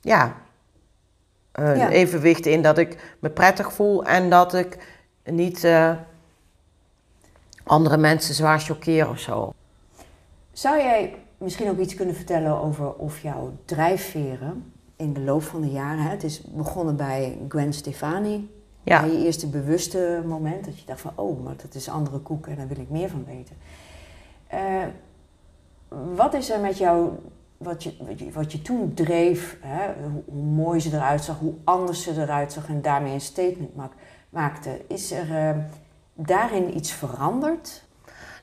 [0.00, 0.34] ja,
[1.52, 4.78] een evenwicht in dat ik me prettig voel en dat ik
[5.24, 5.92] niet uh,
[7.64, 9.52] andere mensen zwaar choqueer of zo.
[10.52, 15.60] Zou jij misschien ook iets kunnen vertellen over of jouw drijfveren in de loop van
[15.60, 16.02] de jaren.
[16.02, 18.50] Hè, het is begonnen bij Gwen Stefani.
[18.82, 19.00] Ja.
[19.00, 22.46] Bij je eerste bewuste moment dat je dacht van, oh, maar dat is andere koek
[22.46, 23.56] en daar wil ik meer van weten.
[24.54, 24.84] Uh,
[26.14, 27.10] wat is er met jou,
[27.56, 27.94] wat je,
[28.32, 29.92] wat je toen dreef, hè,
[30.24, 33.70] hoe, mooi ze eruit zag, hoe anders ze eruit zag en daarmee een statement
[34.30, 34.80] maakte.
[34.86, 35.62] Is er uh,
[36.14, 37.84] daarin iets veranderd?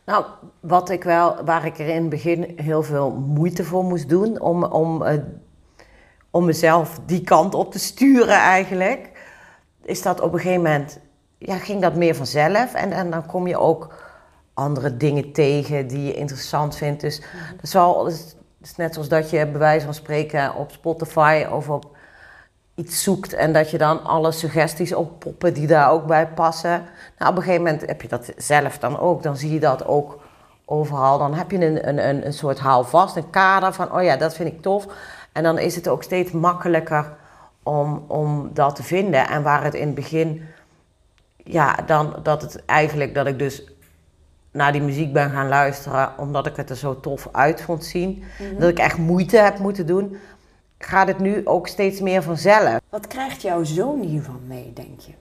[0.06, 0.26] Nou,
[0.60, 4.40] wat ik wel, waar ik er in het begin heel veel moeite voor moest doen
[4.40, 5.14] om, om, uh,
[6.30, 9.12] om mezelf die kant op te sturen eigenlijk,
[9.84, 11.00] is dat op een gegeven moment,
[11.38, 12.74] ja, ging dat meer vanzelf.
[12.74, 13.94] En, en dan kom je ook
[14.54, 17.02] andere dingen tegen die je interessant vindt.
[17.02, 17.20] Dus
[17.52, 21.46] dat is, wel, dat is net zoals dat je bij wijze van spreken op Spotify
[21.52, 21.98] of op
[22.80, 26.84] iets zoekt en dat je dan alle suggesties oppoppen die daar ook bij passen.
[27.18, 29.24] Nou, op een gegeven moment heb je dat zelf dan ook.
[29.24, 30.20] Dan zie je dat ook
[30.66, 31.18] overal.
[31.18, 34.54] Dan heb je een, een, een soort houvast, een kader van, oh ja, dat vind
[34.54, 34.86] ik tof.
[35.32, 37.16] En dan is het ook steeds makkelijker
[37.64, 39.28] om, om dat te vinden.
[39.28, 40.44] En waar het in het begin,
[41.36, 43.64] ja, dan dat het eigenlijk, dat ik dus
[44.52, 48.24] naar die muziek ben gaan luisteren, omdat ik het er zo tof uit vond zien.
[48.40, 48.60] Mhm.
[48.60, 50.18] Dat ik echt moeite heb moeten doen,
[50.80, 52.80] gaat het nu ook steeds meer vanzelf.
[52.90, 55.12] Wat krijgt jouw zoon hiervan mee, denk je?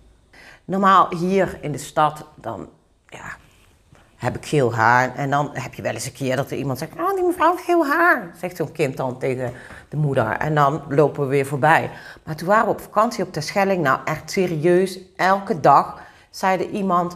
[0.65, 2.69] Normaal hier in de stad, dan
[3.07, 3.37] ja,
[4.17, 5.15] heb ik geel haar.
[5.17, 7.51] En dan heb je wel eens een keer dat er iemand zegt, oh die mevrouw
[7.51, 8.31] heeft geel haar.
[8.41, 9.53] Zegt zo'n kind dan tegen
[9.89, 10.31] de moeder.
[10.31, 11.91] En dan lopen we weer voorbij.
[12.25, 13.83] Maar toen waren we op vakantie op Terschelling.
[13.83, 17.15] Nou echt serieus, elke dag zei er iemand...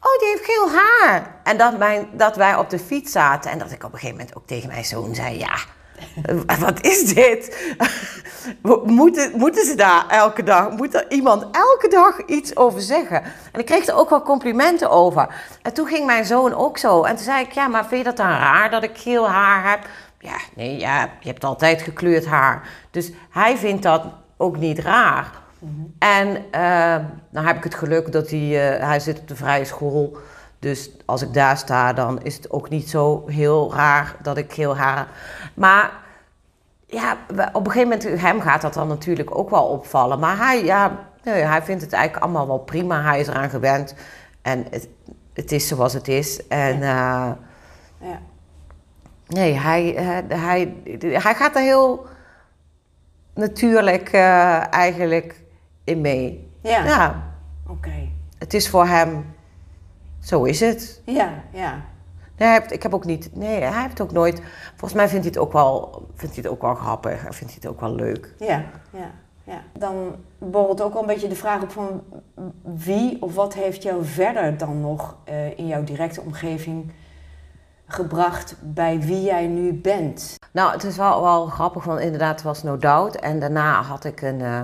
[0.00, 1.40] Oh, die heeft geel haar.
[1.42, 3.50] En dat, mijn, dat wij op de fiets zaten.
[3.50, 5.38] En dat ik op een gegeven moment ook tegen mijn zoon zei...
[5.38, 5.56] Ja,
[6.66, 7.56] wat is dit?
[8.84, 13.22] Moeten, moeten ze daar elke dag, moet er iemand elke dag iets over zeggen?
[13.52, 15.34] En ik kreeg er ook wel complimenten over.
[15.62, 17.02] En toen ging mijn zoon ook zo.
[17.02, 19.70] En toen zei ik, ja, maar vind je dat dan raar dat ik geel haar
[19.70, 19.86] heb?
[20.18, 22.68] Ja, nee, ja, je hebt altijd gekleurd haar.
[22.90, 24.02] Dus hij vindt dat
[24.36, 25.30] ook niet raar.
[25.98, 26.96] En uh,
[27.30, 30.16] dan heb ik het geluk dat hij, uh, hij zit op de vrije school.
[30.58, 34.52] Dus als ik daar sta, dan is het ook niet zo heel raar dat ik
[34.52, 35.08] geel haar.
[35.54, 35.92] Maar
[36.86, 37.16] ja,
[37.52, 40.18] op een gegeven moment, hem gaat dat dan natuurlijk ook wel opvallen.
[40.18, 43.02] Maar hij, ja, nee, hij vindt het eigenlijk allemaal wel prima.
[43.02, 43.94] Hij is eraan gewend.
[44.42, 44.88] En het,
[45.32, 46.46] het is zoals het is.
[46.46, 47.38] En ja.
[48.02, 48.18] Uh, ja.
[49.26, 52.06] nee, hij, uh, hij, hij gaat er heel
[53.34, 55.40] natuurlijk uh, eigenlijk
[55.84, 56.50] in mee.
[56.62, 56.84] Ja.
[56.84, 57.22] ja.
[57.66, 57.72] Oké.
[57.72, 58.12] Okay.
[58.38, 59.34] Het is voor hem,
[60.28, 61.02] zo is het.
[61.04, 61.70] Ja, ja.
[62.36, 63.30] Nee, hij heeft, ik heb ook niet.
[63.32, 64.42] Nee, hij heeft ook nooit.
[64.68, 67.26] Volgens mij vindt hij het ook wel, vindt hij het ook wel grappig.
[67.26, 68.34] En vindt hij het ook wel leuk.
[68.38, 69.10] Ja, ja,
[69.44, 69.62] ja.
[69.78, 72.02] Dan borrelt ook al een beetje de vraag op van
[72.62, 76.92] wie of wat heeft jou verder dan nog uh, in jouw directe omgeving
[77.86, 80.36] gebracht bij wie jij nu bent?
[80.52, 83.16] Nou, het is wel, wel grappig, want inderdaad, het was No Doubt.
[83.16, 84.60] En daarna had ik een, uh,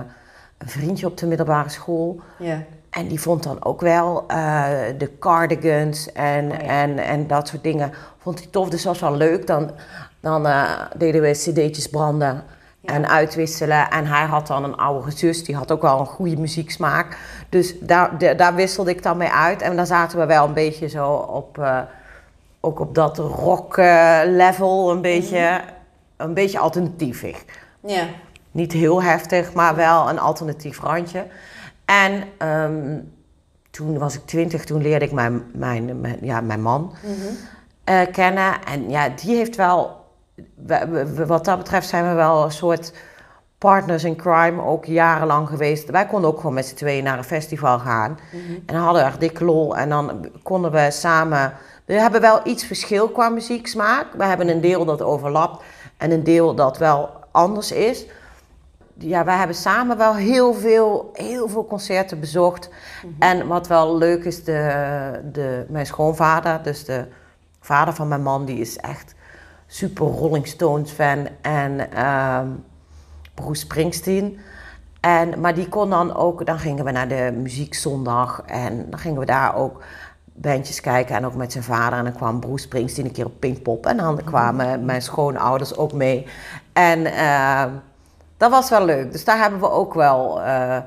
[0.57, 2.19] een vriendje op de middelbare school.
[2.39, 2.63] Ja.
[2.95, 4.63] En die vond dan ook wel uh,
[4.97, 6.65] de cardigans en, Oh ja.
[6.65, 7.91] en, en dat soort dingen.
[8.17, 9.47] Vond hij tof, dus dat was wel leuk.
[9.47, 9.71] Dan,
[10.19, 12.43] dan uh, deden we cd'tjes branden
[12.79, 12.93] Ja.
[12.93, 13.89] en uitwisselen.
[13.89, 17.17] En hij had dan een oudere zus, die had ook wel een goede muzieksmaak.
[17.49, 19.61] Dus daar, de- daar wisselde ik dan mee uit.
[19.61, 21.79] En dan zaten we wel een beetje zo op, eh,
[22.59, 25.61] ook op dat rock eh, level, een beetje,
[26.17, 27.43] een beetje alternatievig.
[27.79, 28.03] Ja.
[28.51, 31.25] Niet heel heftig, maar wel een alternatief randje.
[31.85, 32.99] En ehm,
[33.71, 36.93] toen was ik twintig, toen leerde ik mijn, mijn, mijn, ja, mijn man
[37.83, 38.53] eh, kennen.
[38.65, 40.05] En ja, die heeft wel,
[40.55, 42.93] we- we- we- wat dat betreft zijn we wel een soort
[43.57, 45.89] partners in crime, ook jarenlang geweest.
[45.89, 48.17] Wij konden ook gewoon met z'n tweeën naar een festival gaan.
[48.65, 49.77] En dan hadden echt dikke lol.
[49.77, 51.53] En dan konden we samen...
[51.85, 54.05] We hebben wel iets verschil qua muzieksmaak.
[54.17, 55.63] We hebben een deel dat overlapt
[55.97, 58.05] en een deel dat wel anders is
[58.97, 62.69] ja, wij hebben samen wel heel veel, heel veel concerten bezocht.
[63.19, 67.05] En wat wel leuk is, de, de, mijn schoonvader, dus de
[67.59, 69.15] vader van mijn man, die is echt
[69.67, 72.47] super Rolling Stones fan en ehm
[73.35, 74.39] Bruce Springsteen.
[74.99, 79.19] En, maar die kon dan ook, dan gingen we naar de muziekzondag en dan gingen
[79.19, 79.83] we daar ook
[80.33, 81.97] bandjes kijken en ook met zijn vader.
[81.97, 85.93] En dan kwam Bruce Springsteen een keer op Pinkpop en dan kwamen mijn schoonouders ook
[85.93, 86.27] mee.
[86.73, 87.69] En ehm,
[88.37, 89.11] dat was wel leuk.
[89.11, 90.77] Dus daar hebben we ook wel eh,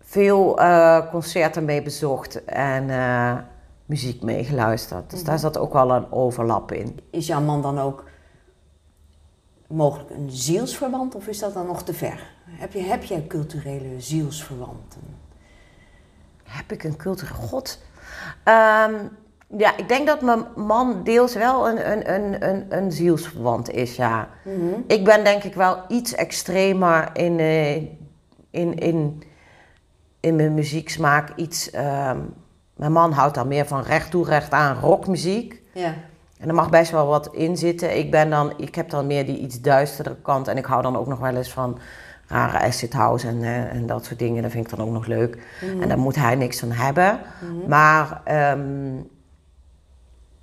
[0.00, 3.36] veel eh, concerten mee bezocht en eh,
[3.86, 5.10] muziek mee geluisterd.
[5.10, 7.00] Dus daar zat ook wel een overlap in.
[7.10, 8.04] Is jouw man dan ook
[9.66, 12.34] mogelijk een zielsverwant of is dat dan nog te ver?
[12.46, 15.00] Heb, je, heb jij culturele zielsverwanten?
[16.42, 17.82] Heb ik een cultureel god?
[18.44, 18.94] Ehm,
[19.46, 23.96] ja, ik denk dat mijn man deels wel een, een, een, een, een zielsverwant is,
[23.96, 24.28] ja.
[24.86, 27.74] Ik ben denk ik wel iets extremer in, eh,
[28.50, 29.22] in, in,
[30.20, 31.32] in mijn muzieksmaak.
[31.36, 32.18] Iets, ehm,
[32.76, 35.62] mijn man houdt dan meer van recht toe, recht aan rockmuziek.
[35.72, 35.94] Ja.
[36.38, 37.98] En er mag best wel wat in zitten.
[37.98, 40.48] Ik, ben dan, ik heb dan meer die iets duisterdere kant.
[40.48, 41.78] En ik hou dan ook nog wel eens van
[42.26, 44.42] rare acid house en, eh, en dat soort dingen.
[44.42, 45.38] Dat vind ik dan ook nog leuk.
[45.80, 47.20] En daar moet hij niks van hebben.
[47.66, 48.98] Maar ehm,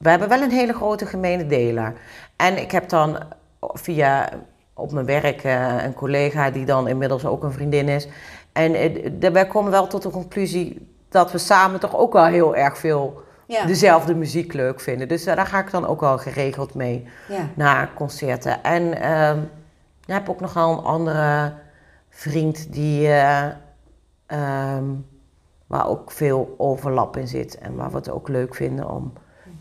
[0.03, 1.93] we hebben wel een hele grote gemene deler.
[2.35, 3.17] En ik heb dan
[3.59, 4.29] via
[4.73, 8.07] op mijn werk eh, een collega die dan inmiddels ook een vriendin is.
[8.51, 12.55] En eh, wij komen wel tot de conclusie dat we samen toch ook wel heel
[12.55, 13.65] erg veel Ja.
[13.65, 15.07] dezelfde muziek leuk vinden.
[15.07, 17.47] Dus eh, daar ga ik dan ook wel geregeld mee Ja.
[17.53, 18.63] naar concerten.
[18.63, 18.91] En
[20.05, 21.53] ik heb ook nogal een andere
[22.09, 23.45] vriend die, eh,
[24.25, 24.83] ehm,
[25.67, 27.57] waar ook veel overlap in zit.
[27.57, 29.13] En waar we het ook leuk vinden om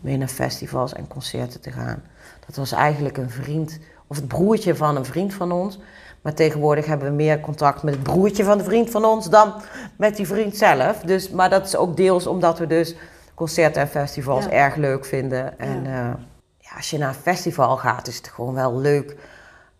[0.03, 2.03] mee naar festivals en concerten te gaan.
[2.45, 5.79] Dat was eigenlijk een vriend, of het broertje van een vriend van ons.
[6.21, 9.53] Maar tegenwoordig hebben we meer contact met het broertje van de vriend van ons dan
[9.95, 10.99] met die vriend zelf.
[10.99, 12.95] Dus, maar dat is ook deels omdat we dus
[13.33, 14.51] concerten en festivals Ja.
[14.51, 15.59] erg leuk vinden.
[15.59, 15.89] En Ja.
[15.89, 16.13] eh,
[16.57, 19.09] ja, als je naar een festival gaat, is het gewoon wel leuk.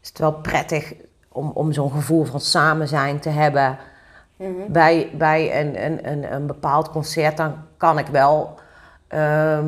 [0.01, 0.93] Is het wel prettig
[1.31, 3.77] om, om zo'n gevoel van samen zijn te hebben.
[4.37, 4.49] Mhm.
[4.71, 8.59] Bij, bij een, een, een, een bepaald concert, dan kan ik wel
[9.07, 9.67] ehm,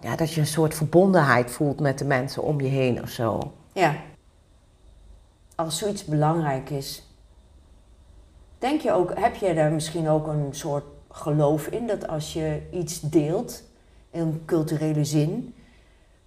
[0.00, 3.52] ja, dat je een soort verbondenheid voelt met de mensen om je heen of zo.
[3.72, 3.94] Ja.
[5.54, 7.02] Als zoiets belangrijk is,
[8.58, 12.62] denk je ook, heb je daar misschien ook een soort geloof in dat als je
[12.72, 13.62] iets deelt
[14.10, 15.54] in een culturele zin,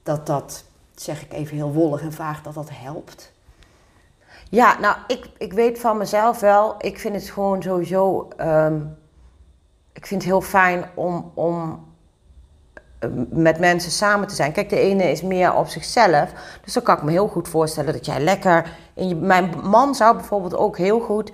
[0.03, 0.63] dat dat,
[0.95, 3.31] zeg ik even heel wollig en vaag, dat dat helpt?
[4.49, 6.75] Ja, nou, ik, ik weet van mezelf wel.
[6.77, 8.27] Ik vind het gewoon sowieso.
[8.37, 8.81] ehm,
[9.93, 11.85] ik vind het heel fijn om, om
[13.29, 14.51] met mensen samen te zijn.
[14.51, 16.29] Kijk, de ene is meer op zichzelf.
[16.63, 18.71] Dus dan kan ik me heel goed voorstellen dat jij lekker.
[18.93, 21.31] In je, mijn man zou bijvoorbeeld ook heel goed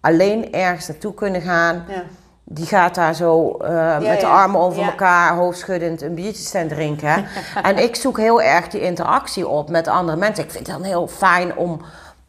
[0.00, 1.84] alleen ergens naartoe kunnen gaan.
[1.88, 2.02] Ja.
[2.44, 4.86] Die gaat daar zo eh, met de armen over Ja.
[4.90, 7.26] elkaar, hoofdschuddend, een biertje staan drinken.
[7.62, 10.44] en ik zoek heel erg die interactie op met andere mensen.
[10.44, 11.80] Ik vind het dan heel fijn om.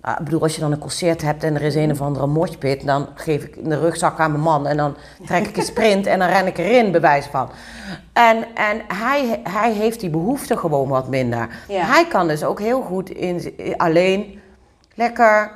[0.01, 2.27] Ah, ik bedoel, als je dan een concert hebt en er is een of andere
[2.27, 6.05] moshpit, dan geef ik de rugzak aan mijn man en dan trek ik een sprint
[6.05, 7.49] en dan ren ik erin, bij wijze van.
[8.13, 11.49] En, en hij, hij heeft die behoefte gewoon wat minder.
[11.67, 11.85] Ja.
[11.85, 14.41] Hij kan dus ook heel goed in, alleen,
[14.95, 15.51] lekker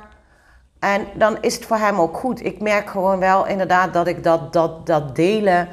[0.84, 2.44] en dan is het voor hem ook goed.
[2.44, 5.68] Ik merk gewoon wel inderdaad dat ik dat, dat, dat delen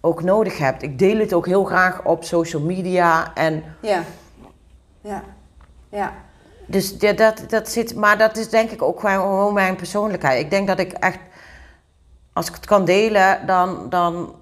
[0.00, 0.82] ook nodig heb.
[0.82, 3.34] Ik deel het ook heel graag op social media.
[3.34, 4.02] En Ja.
[5.00, 5.22] Ja.
[5.88, 6.12] Ja.
[6.68, 10.40] Dus dat, dat, dat zit, maar dat is denk ik ook gewoon- mijn persoonlijkheid.
[10.40, 11.18] Ik denk dat ik echt,
[12.32, 14.34] als ik het kan delen, dan, dan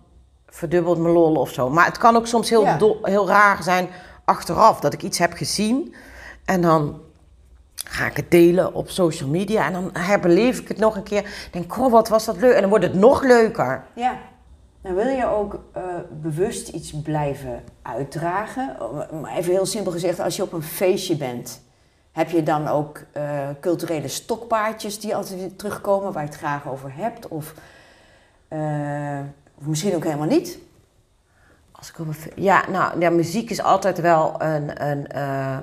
[0.46, 1.70] verdubbelt mijn lol of zo.
[1.70, 2.76] Maar het kan ook soms heel, Ja.
[2.76, 3.88] do- heel raar zijn
[4.24, 5.94] achteraf dat ik iets heb gezien
[6.44, 7.00] en dan
[7.88, 11.18] ga ik het delen op social media en dan herbeleef ik het nog een keer.
[11.18, 12.54] Ik denk, wat was dat leuk.
[12.54, 13.84] En dan wordt het nog leuker.
[13.92, 14.18] Ja.
[14.82, 15.82] Nou wil je ook eh,
[16.22, 18.76] bewust iets blijven uitdragen?
[19.22, 21.60] Maar even heel simpel gezegd, als je op een feestje bent,
[22.16, 23.22] heb je dan ook eh,
[23.61, 27.29] culturele stokpaardjes die altijd weer terugkomen waar je het graag over hebt?
[27.29, 27.55] Of,
[28.48, 29.18] eh,
[29.59, 30.59] of misschien ook helemaal niet?
[31.72, 35.57] Als ik op een fe- ja, nou, ja, muziek is altijd wel een, een, eh,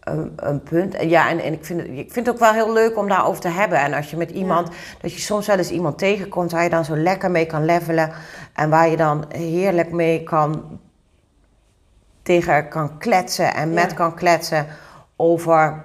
[0.00, 0.96] een, een punt.
[1.02, 3.40] Ja, en, en ik, vind het, ik vind het ook wel heel leuk om daarover
[3.40, 3.78] te hebben.
[3.78, 4.68] En als je met iemand,
[5.00, 8.12] dat je soms wel eens iemand tegenkomt waar je dan zo lekker mee kan levelen.
[8.54, 10.78] En waar je dan heerlijk mee kan,
[12.22, 13.96] tegen kan kletsen en met Ja.
[13.96, 14.66] kan kletsen
[15.20, 15.84] over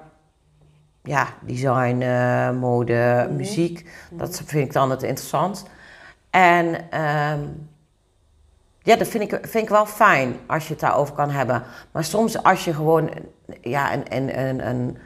[1.04, 3.36] ja, design, eh, mode, Mhm.
[3.36, 3.89] muziek.
[4.12, 5.65] Dat vind ik dan het interessant.
[6.30, 7.39] En ehm,
[8.80, 11.63] ja, dat vind ik, vind ik wel fijn als je het daarover kan hebben.
[11.91, 13.10] Maar soms als je gewoon
[13.62, 14.98] ja, een, een, een, een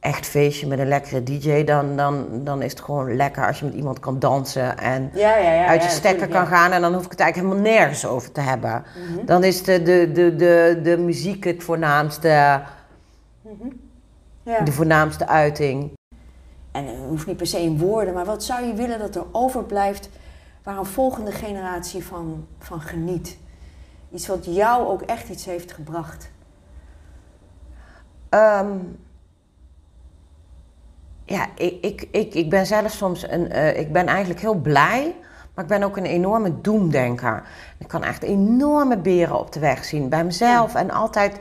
[0.00, 3.64] echt feestje met een lekkere DJ, dan, dan, dan is het gewoon lekker als je
[3.64, 5.66] met iemand kan dansen en Ja, ja, ja.
[5.66, 6.72] uit je stekker kan gaan.
[6.72, 8.84] En dan hoef ik het eigenlijk helemaal nergens over te hebben.
[9.24, 12.60] Dan is de, de, de, de, de muziek het voornaamste,
[14.42, 14.60] Ja.
[14.60, 15.92] de voornaamste uiting.
[16.72, 19.24] En het hoeft niet per se in woorden, maar wat zou je willen dat er
[19.32, 20.08] overblijft
[20.62, 23.38] waar een volgende generatie van, van geniet?
[24.10, 26.30] Iets wat jou ook echt iets heeft gebracht.
[28.28, 28.78] Ehm,
[31.24, 33.50] ja, ik, ik, ik, ik ben zelf soms een.
[33.50, 35.14] eh, ik ben eigenlijk heel blij,
[35.54, 37.42] maar ik ben ook een enorme doemdenker.
[37.78, 41.40] Ik kan echt enorme beren op de weg zien bij mezelf en altijd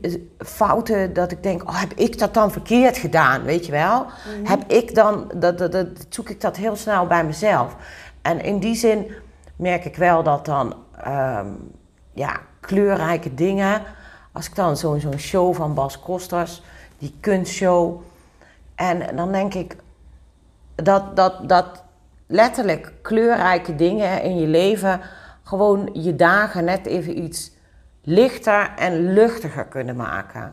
[0.00, 3.42] eh, fouten dat ik denk: oh, heb ik dat dan verkeerd gedaan?
[3.42, 4.06] Weet je wel?
[4.44, 5.30] Heb ik dan.
[5.34, 7.76] Dat, dat, dat zoek ik dat heel snel bij mezelf.
[8.22, 9.12] En in die zin
[9.56, 10.74] merk ik wel dat dan.
[11.02, 11.48] ehm,
[12.12, 13.82] ja, kleurrijke dingen.
[14.32, 16.62] Als ik dan zo'n zo'n show van Bas Kosters,
[16.98, 18.02] die kunstshow.
[18.74, 19.76] En dan denk ik
[20.74, 21.83] dat, dat, dat
[22.34, 25.00] letterlijk kleurrijke dingen in je leven
[25.42, 27.52] gewoon je dagen net even iets
[28.02, 30.52] lichter en luchtiger kunnen maken.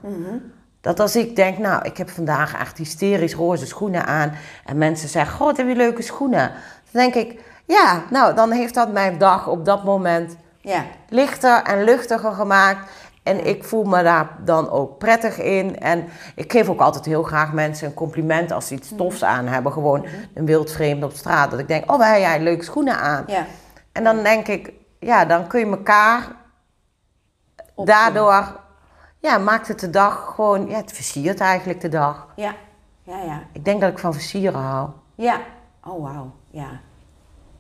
[0.81, 4.33] Dat als ik denk, nou, ik heb vandaag echt hysterisch roze schoenen aan.
[4.65, 6.51] En mensen zeggen, god, heb je leuke schoenen?
[6.91, 11.63] Dan denk ik, ja, nou, dan heeft dat mijn dag op dat moment Ja, lichter
[11.63, 12.89] en luchtiger gemaakt.
[13.23, 15.79] En ik voel me daar dan ook prettig in.
[15.79, 16.05] En
[16.35, 19.71] ik geef ook altijd heel graag mensen een compliment als ze iets tofs aan hebben.
[19.71, 21.51] Gewoon een wildvreemde op straat.
[21.51, 23.23] Dat ik denk, oh, wij jij leuke schoenen aan.
[23.27, 23.45] Ja.
[23.91, 26.27] En dan denk ik, ja, dan kun je elkaar
[27.75, 28.59] daardoor...
[29.19, 30.67] Ja, maakt het de dag gewoon...
[30.67, 32.27] Ja, het versiert eigenlijk de dag.
[32.35, 32.55] Ja,
[33.03, 33.41] ja, ja.
[33.51, 34.89] Ik denk dat ik van versieren hou.
[35.15, 35.39] Ja.
[35.83, 36.31] Oh, wauw.
[36.49, 36.69] Ja.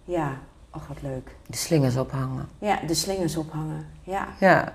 [0.03, 0.31] Ja.
[0.71, 1.35] Oh, wat leuk.
[1.47, 2.49] De slingers ophangen.
[2.59, 3.87] Ja, de slingers ophangen.
[4.03, 4.27] Ja.
[4.39, 4.73] Ja.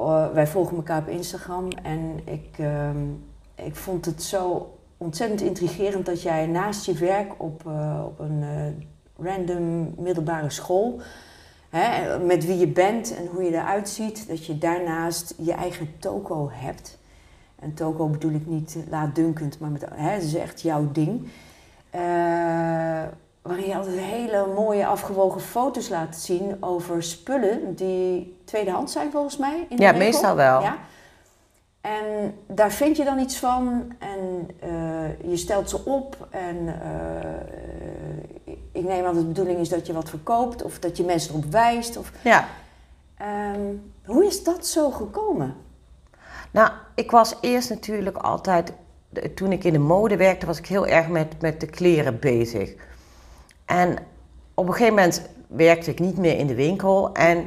[0.00, 3.06] Oh, wij volgen elkaar op Instagram en ik, ehm,
[3.54, 8.42] ik vond het zo ontzettend intrigerend dat jij naast je werk op, eh, op een
[8.42, 11.00] eh, random middelbare school,
[11.68, 15.88] hè, met wie je bent en hoe je eruit ziet, dat je daarnaast je eigen
[15.98, 16.98] toko hebt.
[17.58, 21.28] En toko bedoel ik niet laatdunkend, maar met, hè, het is echt jouw ding.
[21.90, 23.02] Eh,
[23.42, 29.36] waarin je altijd hele mooie afgewogen foto's laat zien over spullen die tweedehands zijn volgens
[29.36, 29.66] mij.
[29.68, 30.60] In de Ja, meestal wel.
[30.60, 30.78] Ja.
[31.80, 38.54] En daar vind je dan iets van en eh, je stelt ze op en eh,
[38.72, 41.30] ik neem aan dat de bedoeling is dat je wat verkoopt of dat je mensen
[41.30, 41.96] erop wijst.
[41.96, 42.48] Of, Ja.
[43.16, 43.60] Ehm,
[44.04, 45.54] hoe is dat zo gekomen?
[46.50, 48.72] Nou, ik was eerst natuurlijk altijd...
[49.34, 52.74] Toen ik in de mode werkte, was ik heel erg met, met de kleren bezig.
[53.70, 53.96] En
[54.54, 57.10] op een gegeven moment werkte ik niet meer in de winkel.
[57.12, 57.44] En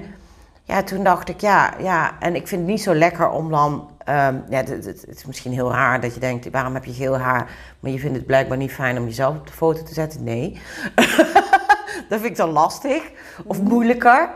[0.64, 2.12] ja, toen dacht ik, ja, ja...
[2.20, 3.90] En ik vind het niet zo lekker om dan...
[4.04, 6.94] ehm, ja, het, het- het is misschien heel raar dat je denkt, waarom heb je
[6.94, 7.52] geel haar?
[7.80, 10.24] Maar je vindt het blijkbaar niet fijn om jezelf op de foto te zetten.
[10.24, 10.62] Nee.
[12.10, 13.04] dat vind ik dan lastig
[13.46, 14.30] of moeilijker.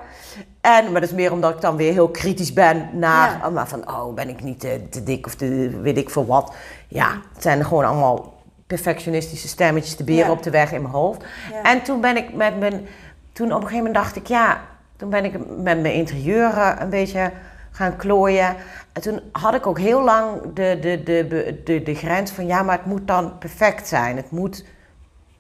[0.62, 3.50] En, maar dat is meer omdat ik dan weer heel kritisch ben naar, Ja.
[3.50, 6.54] maar van, oh, ben ik niet te, te dik of te weet ik veel wat.
[6.88, 8.34] Ja, het zijn gewoon allemaal
[8.68, 10.32] perfectionistische stemmetjes, de beren Ja.
[10.32, 11.22] op de weg in mijn hoofd.
[11.52, 11.62] Ja.
[11.72, 12.88] En toen ben ik met mijn,
[13.34, 14.62] toen op een gegeven moment dacht ik, ja,
[14.98, 17.32] toen ben ik met mijn interieur eh, een beetje
[17.72, 18.56] gaan klooien.
[18.94, 21.28] En toen had ik ook heel lang de, de, de,
[21.64, 24.16] de, de, grens van, ja, maar het moet dan perfect zijn.
[24.18, 24.66] Het moet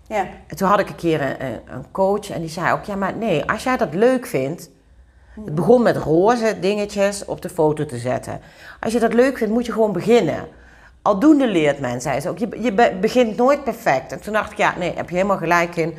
[0.07, 2.83] Ja, en toen had ik een keer een, een- een coach en die zei ook,
[2.83, 4.69] ja maar nee, als jij dat leuk vindt,
[5.45, 8.39] het begon met roze dingetjes op de foto te zetten.
[8.79, 10.47] Als je dat leuk vindt, moet je gewoon beginnen.
[11.07, 12.37] Aldoende leert men, zei ze ook.
[12.37, 14.11] Je, je be- begint nooit perfect.
[14.11, 15.93] En toen dacht ik, ja, nee, heb je helemaal gelijk in.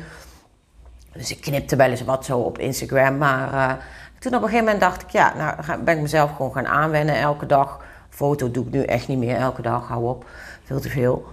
[1.13, 3.17] Dus ik knipte wel eens wat zo op Instagram.
[3.17, 3.75] Maar eh,
[4.19, 7.15] toen op een gegeven moment dacht ik, ja, nou ben ik mezelf gewoon gaan aanwennen
[7.15, 7.79] elke dag.
[8.09, 10.25] Foto doe ik nu echt niet meer elke dag, hou op.
[10.63, 11.25] Veel te veel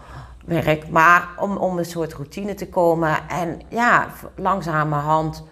[0.44, 0.88] werk.
[0.88, 3.28] Maar om, om een soort routine te komen.
[3.28, 4.06] En ja,
[4.36, 5.44] langzamerhand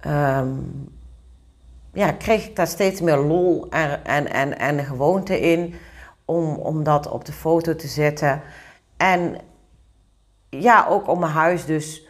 [0.00, 0.48] ehm,
[1.92, 5.74] ja, kreeg ik daar steeds meer lol en, en, en, en gewoonte in.
[6.24, 8.42] Om, om dat op de foto te zetten.
[8.96, 9.36] En
[10.50, 12.08] ja, ook om mijn huis dus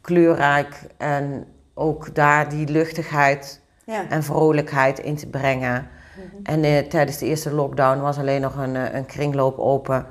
[0.00, 4.08] kleurrijk en ook daar die luchtigheid ja.
[4.08, 5.88] en vrolijkheid in te brengen.
[6.42, 10.06] En eh, tijdens de eerste lockdown was alleen nog een, eh, een kringloop open.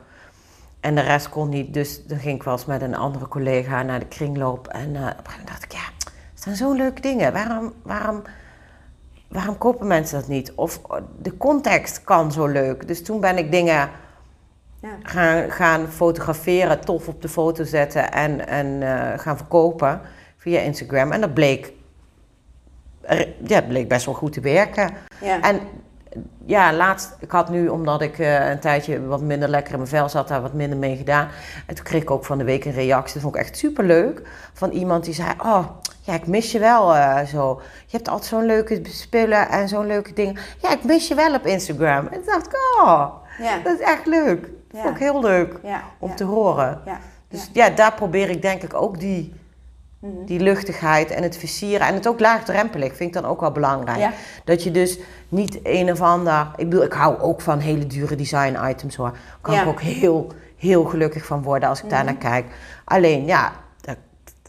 [0.79, 1.73] En de rest kon niet.
[1.73, 4.67] Dus dan ging ik wel eens met een andere collega naar de kringloop.
[4.67, 5.85] En eh, op een gegeven moment dacht ik, ja,
[6.33, 7.33] het zijn zo leuke dingen.
[7.33, 8.21] Waarom, waarom,
[9.27, 10.51] waarom kopen mensen dat niet?
[10.55, 12.87] Of oh, de context kan zo leuk.
[12.87, 13.89] Dus toen ben ik dingen
[14.81, 14.97] ja.
[15.03, 20.01] gaan, gaan fotograferen, tof op de foto zetten en, en eh, gaan verkopen
[20.37, 21.11] via Instagram.
[21.11, 21.73] En dat bleek,
[23.43, 24.93] ja, bleek best wel goed te werken.
[25.21, 25.41] ja.
[25.41, 25.59] En
[26.45, 29.89] ja, laatst, ik had nu, omdat ik eh, een tijdje wat minder lekker in mijn
[29.89, 31.27] vel zat, daar wat minder mee gedaan.
[31.65, 34.21] En toen kreeg ik ook van de week een reactie, dat vond ik echt superleuk,
[34.53, 35.65] van iemand die zei, oh,
[36.05, 37.61] ja, ik mis je wel eh, zo.
[37.85, 40.37] Je hebt altijd zo'n leuke spullen en zo'n leuke dingen.
[40.61, 42.07] Ja, ik mis je wel op Instagram.
[42.07, 43.07] En toen dacht ik, oh,
[43.39, 43.57] ja.
[43.63, 44.41] dat is echt leuk.
[44.41, 44.81] Dat Ja.
[44.81, 45.59] vond ik heel leuk
[45.99, 46.81] om te horen.
[46.85, 46.99] Ja.
[47.29, 47.69] Dus ja.
[47.69, 49.33] daar probeer ik denk ik ook die,
[49.99, 50.25] Mhm.
[50.25, 51.87] die luchtigheid en het versieren.
[51.87, 53.97] En het ook laagdrempelig vind ik dan ook wel belangrijk.
[53.99, 54.11] Ja.
[54.43, 54.99] Dat je dus
[55.29, 56.47] niet een of ander...
[56.55, 59.11] Ik bedoel, ik hou ook van hele dure design items hoor.
[59.11, 59.61] Daar kan Ja.
[59.61, 60.27] ik ook heel,
[60.57, 62.45] heel gelukkig van worden als ik daar naar kijk.
[62.83, 63.51] Alleen ja,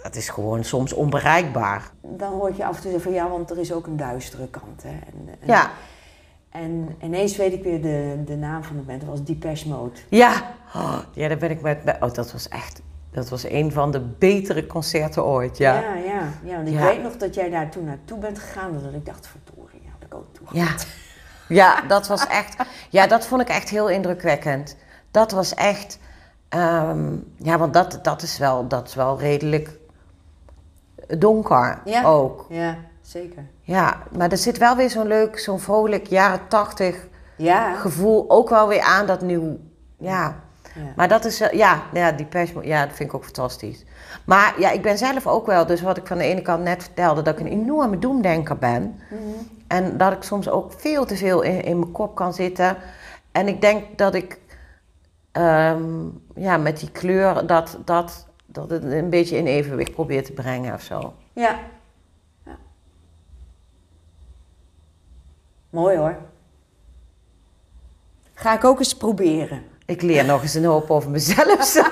[0.07, 1.91] dat, is gewoon soms onbereikbaar.
[2.03, 3.97] Dan hoor ik je af en toe zeggen van ja, want er is ook een
[3.97, 4.83] duistere kant.
[4.83, 4.89] Hè.
[4.89, 5.71] En, en, Ja,
[6.51, 9.01] en ineens weet ik weer de, de naam van de band.
[9.01, 9.99] Dat was Depeche Mode.
[10.09, 10.55] ja.
[10.75, 11.79] Oh, ja, daar ben ik met...
[12.01, 12.81] Oh, dat was echt...
[13.11, 15.75] Dat was een van de betere concerten ooit, ja.
[15.81, 15.95] ja.
[15.95, 16.57] ja, ja.
[16.57, 16.85] Want ik Ja.
[16.85, 18.73] weet nog dat jij daar toen naartoe bent gegaan.
[18.73, 20.47] Dat ik dacht, verdorie, ja, had ik ook toe.
[20.53, 20.69] Ja.
[21.49, 22.57] ja, dat was echt.
[22.91, 24.77] Ja, dat vond ik echt heel indrukwekkend.
[25.11, 25.99] Dat was echt.
[26.49, 29.71] ehm, ja, want dat, dat, is wel, dat is wel redelijk
[31.19, 32.05] donker Ja.
[32.05, 32.47] ook.
[32.49, 33.43] Ja, zeker.
[33.61, 37.75] Ja, maar er zit wel weer zo'n leuk, zo'n vrolijk jaren tachtig Ja.
[37.75, 39.57] gevoel ook wel weer aan dat nieuw.
[39.99, 40.35] Ja,
[40.75, 40.81] ja.
[40.97, 43.85] maar dat is, wel- ja, ja, die pers, ja, dat vind ik ook fantastisch.
[44.25, 46.83] Maar ja, ik ben zelf ook wel, dus wat ik van de ene kant net
[46.83, 49.01] vertelde, dat ik een enorme doemdenker ben.
[49.11, 49.21] Mhm.
[49.67, 52.77] En dat ik soms ook veel te veel in, in mijn kop kan zitten.
[53.33, 54.39] En ik denk dat ik
[55.33, 55.85] ehm,
[56.35, 58.26] ja, met die kleur dat, dat,
[58.57, 61.15] dat het een beetje in evenwicht probeer te brengen of zo.
[61.33, 61.59] Ja.
[62.45, 62.57] ja.
[65.71, 66.17] Mooi hoor.
[68.35, 69.63] Ga ik ook eens proberen.
[69.87, 71.75] Ik leer nog eens een hoop over mezelf.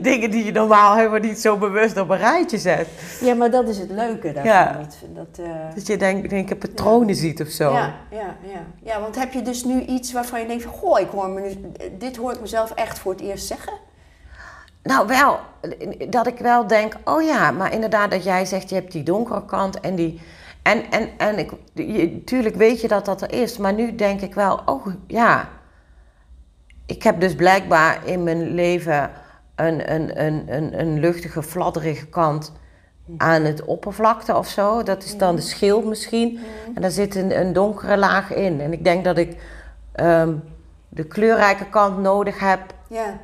[0.00, 2.88] Dingen die je normaal helemaal niet zo bewust op een rijtje zet.
[3.20, 4.52] Ja, maar dat is het leuke daarvan.
[4.52, 4.72] Ja.
[4.72, 7.72] Dat, dat, eh, Dat je denk, denk ik patronen ziet of zo.
[7.72, 8.64] ja, ja, ja.
[8.82, 10.72] ja, want heb je dus nu iets waarvan je denkt van...
[10.72, 13.72] Goh, ik hoor me nu, dit hoor ik mezelf echt voor het eerst zeggen.
[14.86, 15.38] Nou, wel,
[16.08, 19.44] dat ik wel denk, oh ja, maar inderdaad dat jij zegt, je hebt die donkere
[19.44, 20.20] kant en die...
[20.62, 24.20] En, en, en ik, je, tuurlijk weet je dat dat er is, maar nu denk
[24.20, 25.48] ik wel, oh ja.
[26.86, 29.10] Ik heb dus blijkbaar in mijn leven
[29.54, 32.52] een, een, een, een, een luchtige, fladderige kant
[33.16, 34.82] aan het oppervlakte of zo.
[34.82, 36.40] Dat is dan de schil misschien.
[36.74, 38.60] En daar zit een, een donkere laag in.
[38.60, 39.36] En ik denk dat ik
[39.92, 40.34] ehm,
[40.88, 43.20] de kleurrijke kant nodig heb Ja,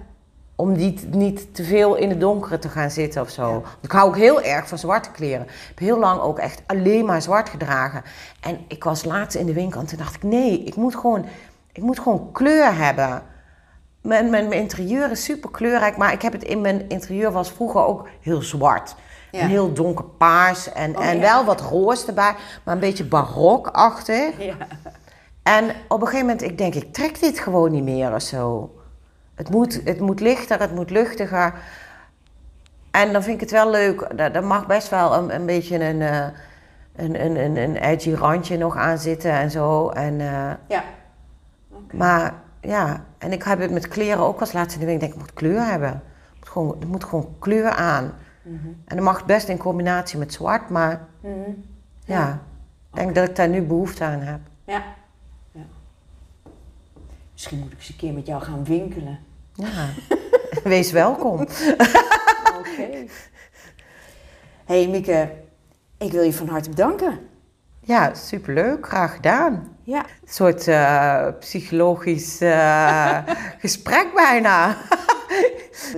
[0.57, 3.65] om niet, niet te veel in het donkere te gaan zitten of zo.
[3.81, 5.47] Ik hou ook heel erg van zwarte kleren.
[5.47, 8.03] Ik heb heel lang ook echt alleen maar zwart gedragen.
[8.41, 10.23] En ik was laatst in de winkel en toen dacht ik...
[10.23, 11.25] nee, ik moet gewoon,
[11.73, 13.23] ik moet gewoon kleur hebben.
[14.01, 17.51] Mijn, mijn, mijn interieur is super kleurrijk, maar ik heb het in mijn interieur was
[17.53, 18.95] vroeger ook heel zwart.
[19.31, 19.41] Ja.
[19.41, 21.21] En heel donker paars en, Oh, en ja.
[21.21, 22.35] wel wat roos erbij,
[22.65, 24.43] maar een beetje barokachtig.
[24.43, 24.57] ja.
[25.43, 28.71] En op een gegeven moment, ik denk, ik trek dit gewoon niet meer of zo.
[29.35, 31.55] Het moet, het moet lichter, het moet luchtiger.
[32.91, 34.17] En dan vind ik het wel leuk.
[34.17, 36.27] Daar, daar mag best wel een, een beetje een, eh,
[36.97, 39.89] een, een, een, een edgy randje nog aan zitten en zo.
[39.89, 40.83] En, eh, ja.
[41.93, 44.95] maar ja, en ik heb het met kleren ook als laatste in de week.
[44.95, 45.89] Ik denk, ik moet kleur hebben.
[45.89, 48.13] Het moet gewoon, er moet gewoon kleur aan.
[48.85, 51.33] En dat mag best in combinatie met zwart, maar Mhm.
[52.05, 52.39] ja,
[52.93, 54.39] ik denk dat ik daar nu behoefte aan heb.
[54.65, 54.83] Ja.
[57.43, 59.19] Misschien moet ik eens een keer met jou gaan winkelen.
[59.53, 59.89] Ja,
[60.65, 61.41] wees welkom.
[62.59, 63.07] Oké.
[64.65, 65.31] hey Mieke,
[65.99, 67.19] ik wil je van harte bedanken.
[67.81, 69.77] Ja, superleuk, graag gedaan.
[69.83, 70.05] Ja.
[70.05, 73.19] Een soort eh, psychologisch eh,
[73.65, 74.77] gesprek bijna.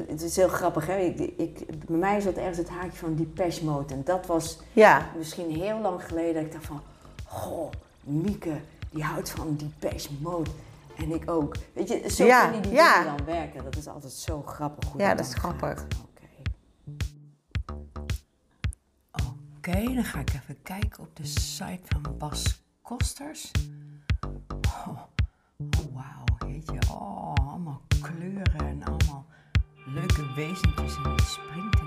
[0.09, 0.97] Het is heel grappig, hè?
[0.99, 3.95] Ik, ik, bij mij zat ergens het haakje van Depeche Mode.
[3.95, 6.83] En dat was Ja, misschien heel lang geleden dat ik dacht van...
[7.25, 7.71] Goh,
[8.01, 10.51] Mieke, die houdt van Depeche Mode.
[10.97, 11.57] En ik ook.
[11.75, 12.99] Weet je, zo Ja, kunnen die ja.
[13.03, 13.65] dingen dan werken.
[13.65, 15.87] Dat is altijd zo grappig hoe Ja, dat dat is grappig.
[19.57, 23.51] Oké, dan ga ik even kijken op de site van Bas Kosters.
[24.69, 24.89] Oh,
[25.59, 26.79] oh wauw, weet je.
[26.91, 29.27] Oh, allemaal kleuren en allemaal
[29.87, 30.97] leuke wezentjes.
[30.97, 31.81] En het springt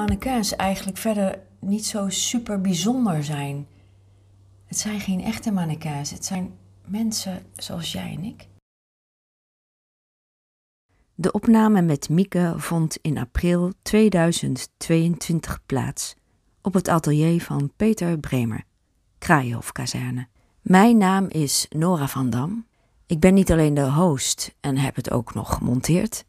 [0.00, 3.66] mannequins eigenlijk verder niet zo super bijzonder zijn.
[4.66, 6.52] Het zijn geen echte mannequins, het zijn
[6.86, 8.46] mensen zoals jij en ik.
[11.14, 16.14] De opname met Mieke vond in april 2022 plaats
[16.62, 18.64] op het atelier van Peter Bremer,
[19.18, 20.26] Kraaienhofkazerne.
[20.60, 22.66] Mijn naam is Nora van Dam.
[23.06, 26.24] Ik ben niet alleen de host en heb het ook nog gemonteerd,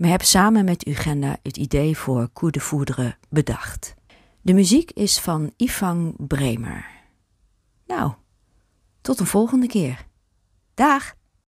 [0.00, 3.94] maar heb samen met Ugenda het idee voor Coup de Foudre bedacht.
[4.40, 6.86] De muziek is van Ivang Bremer.
[7.86, 8.12] Nou,
[9.00, 10.06] tot een volgende keer.
[10.74, 11.14] Dag!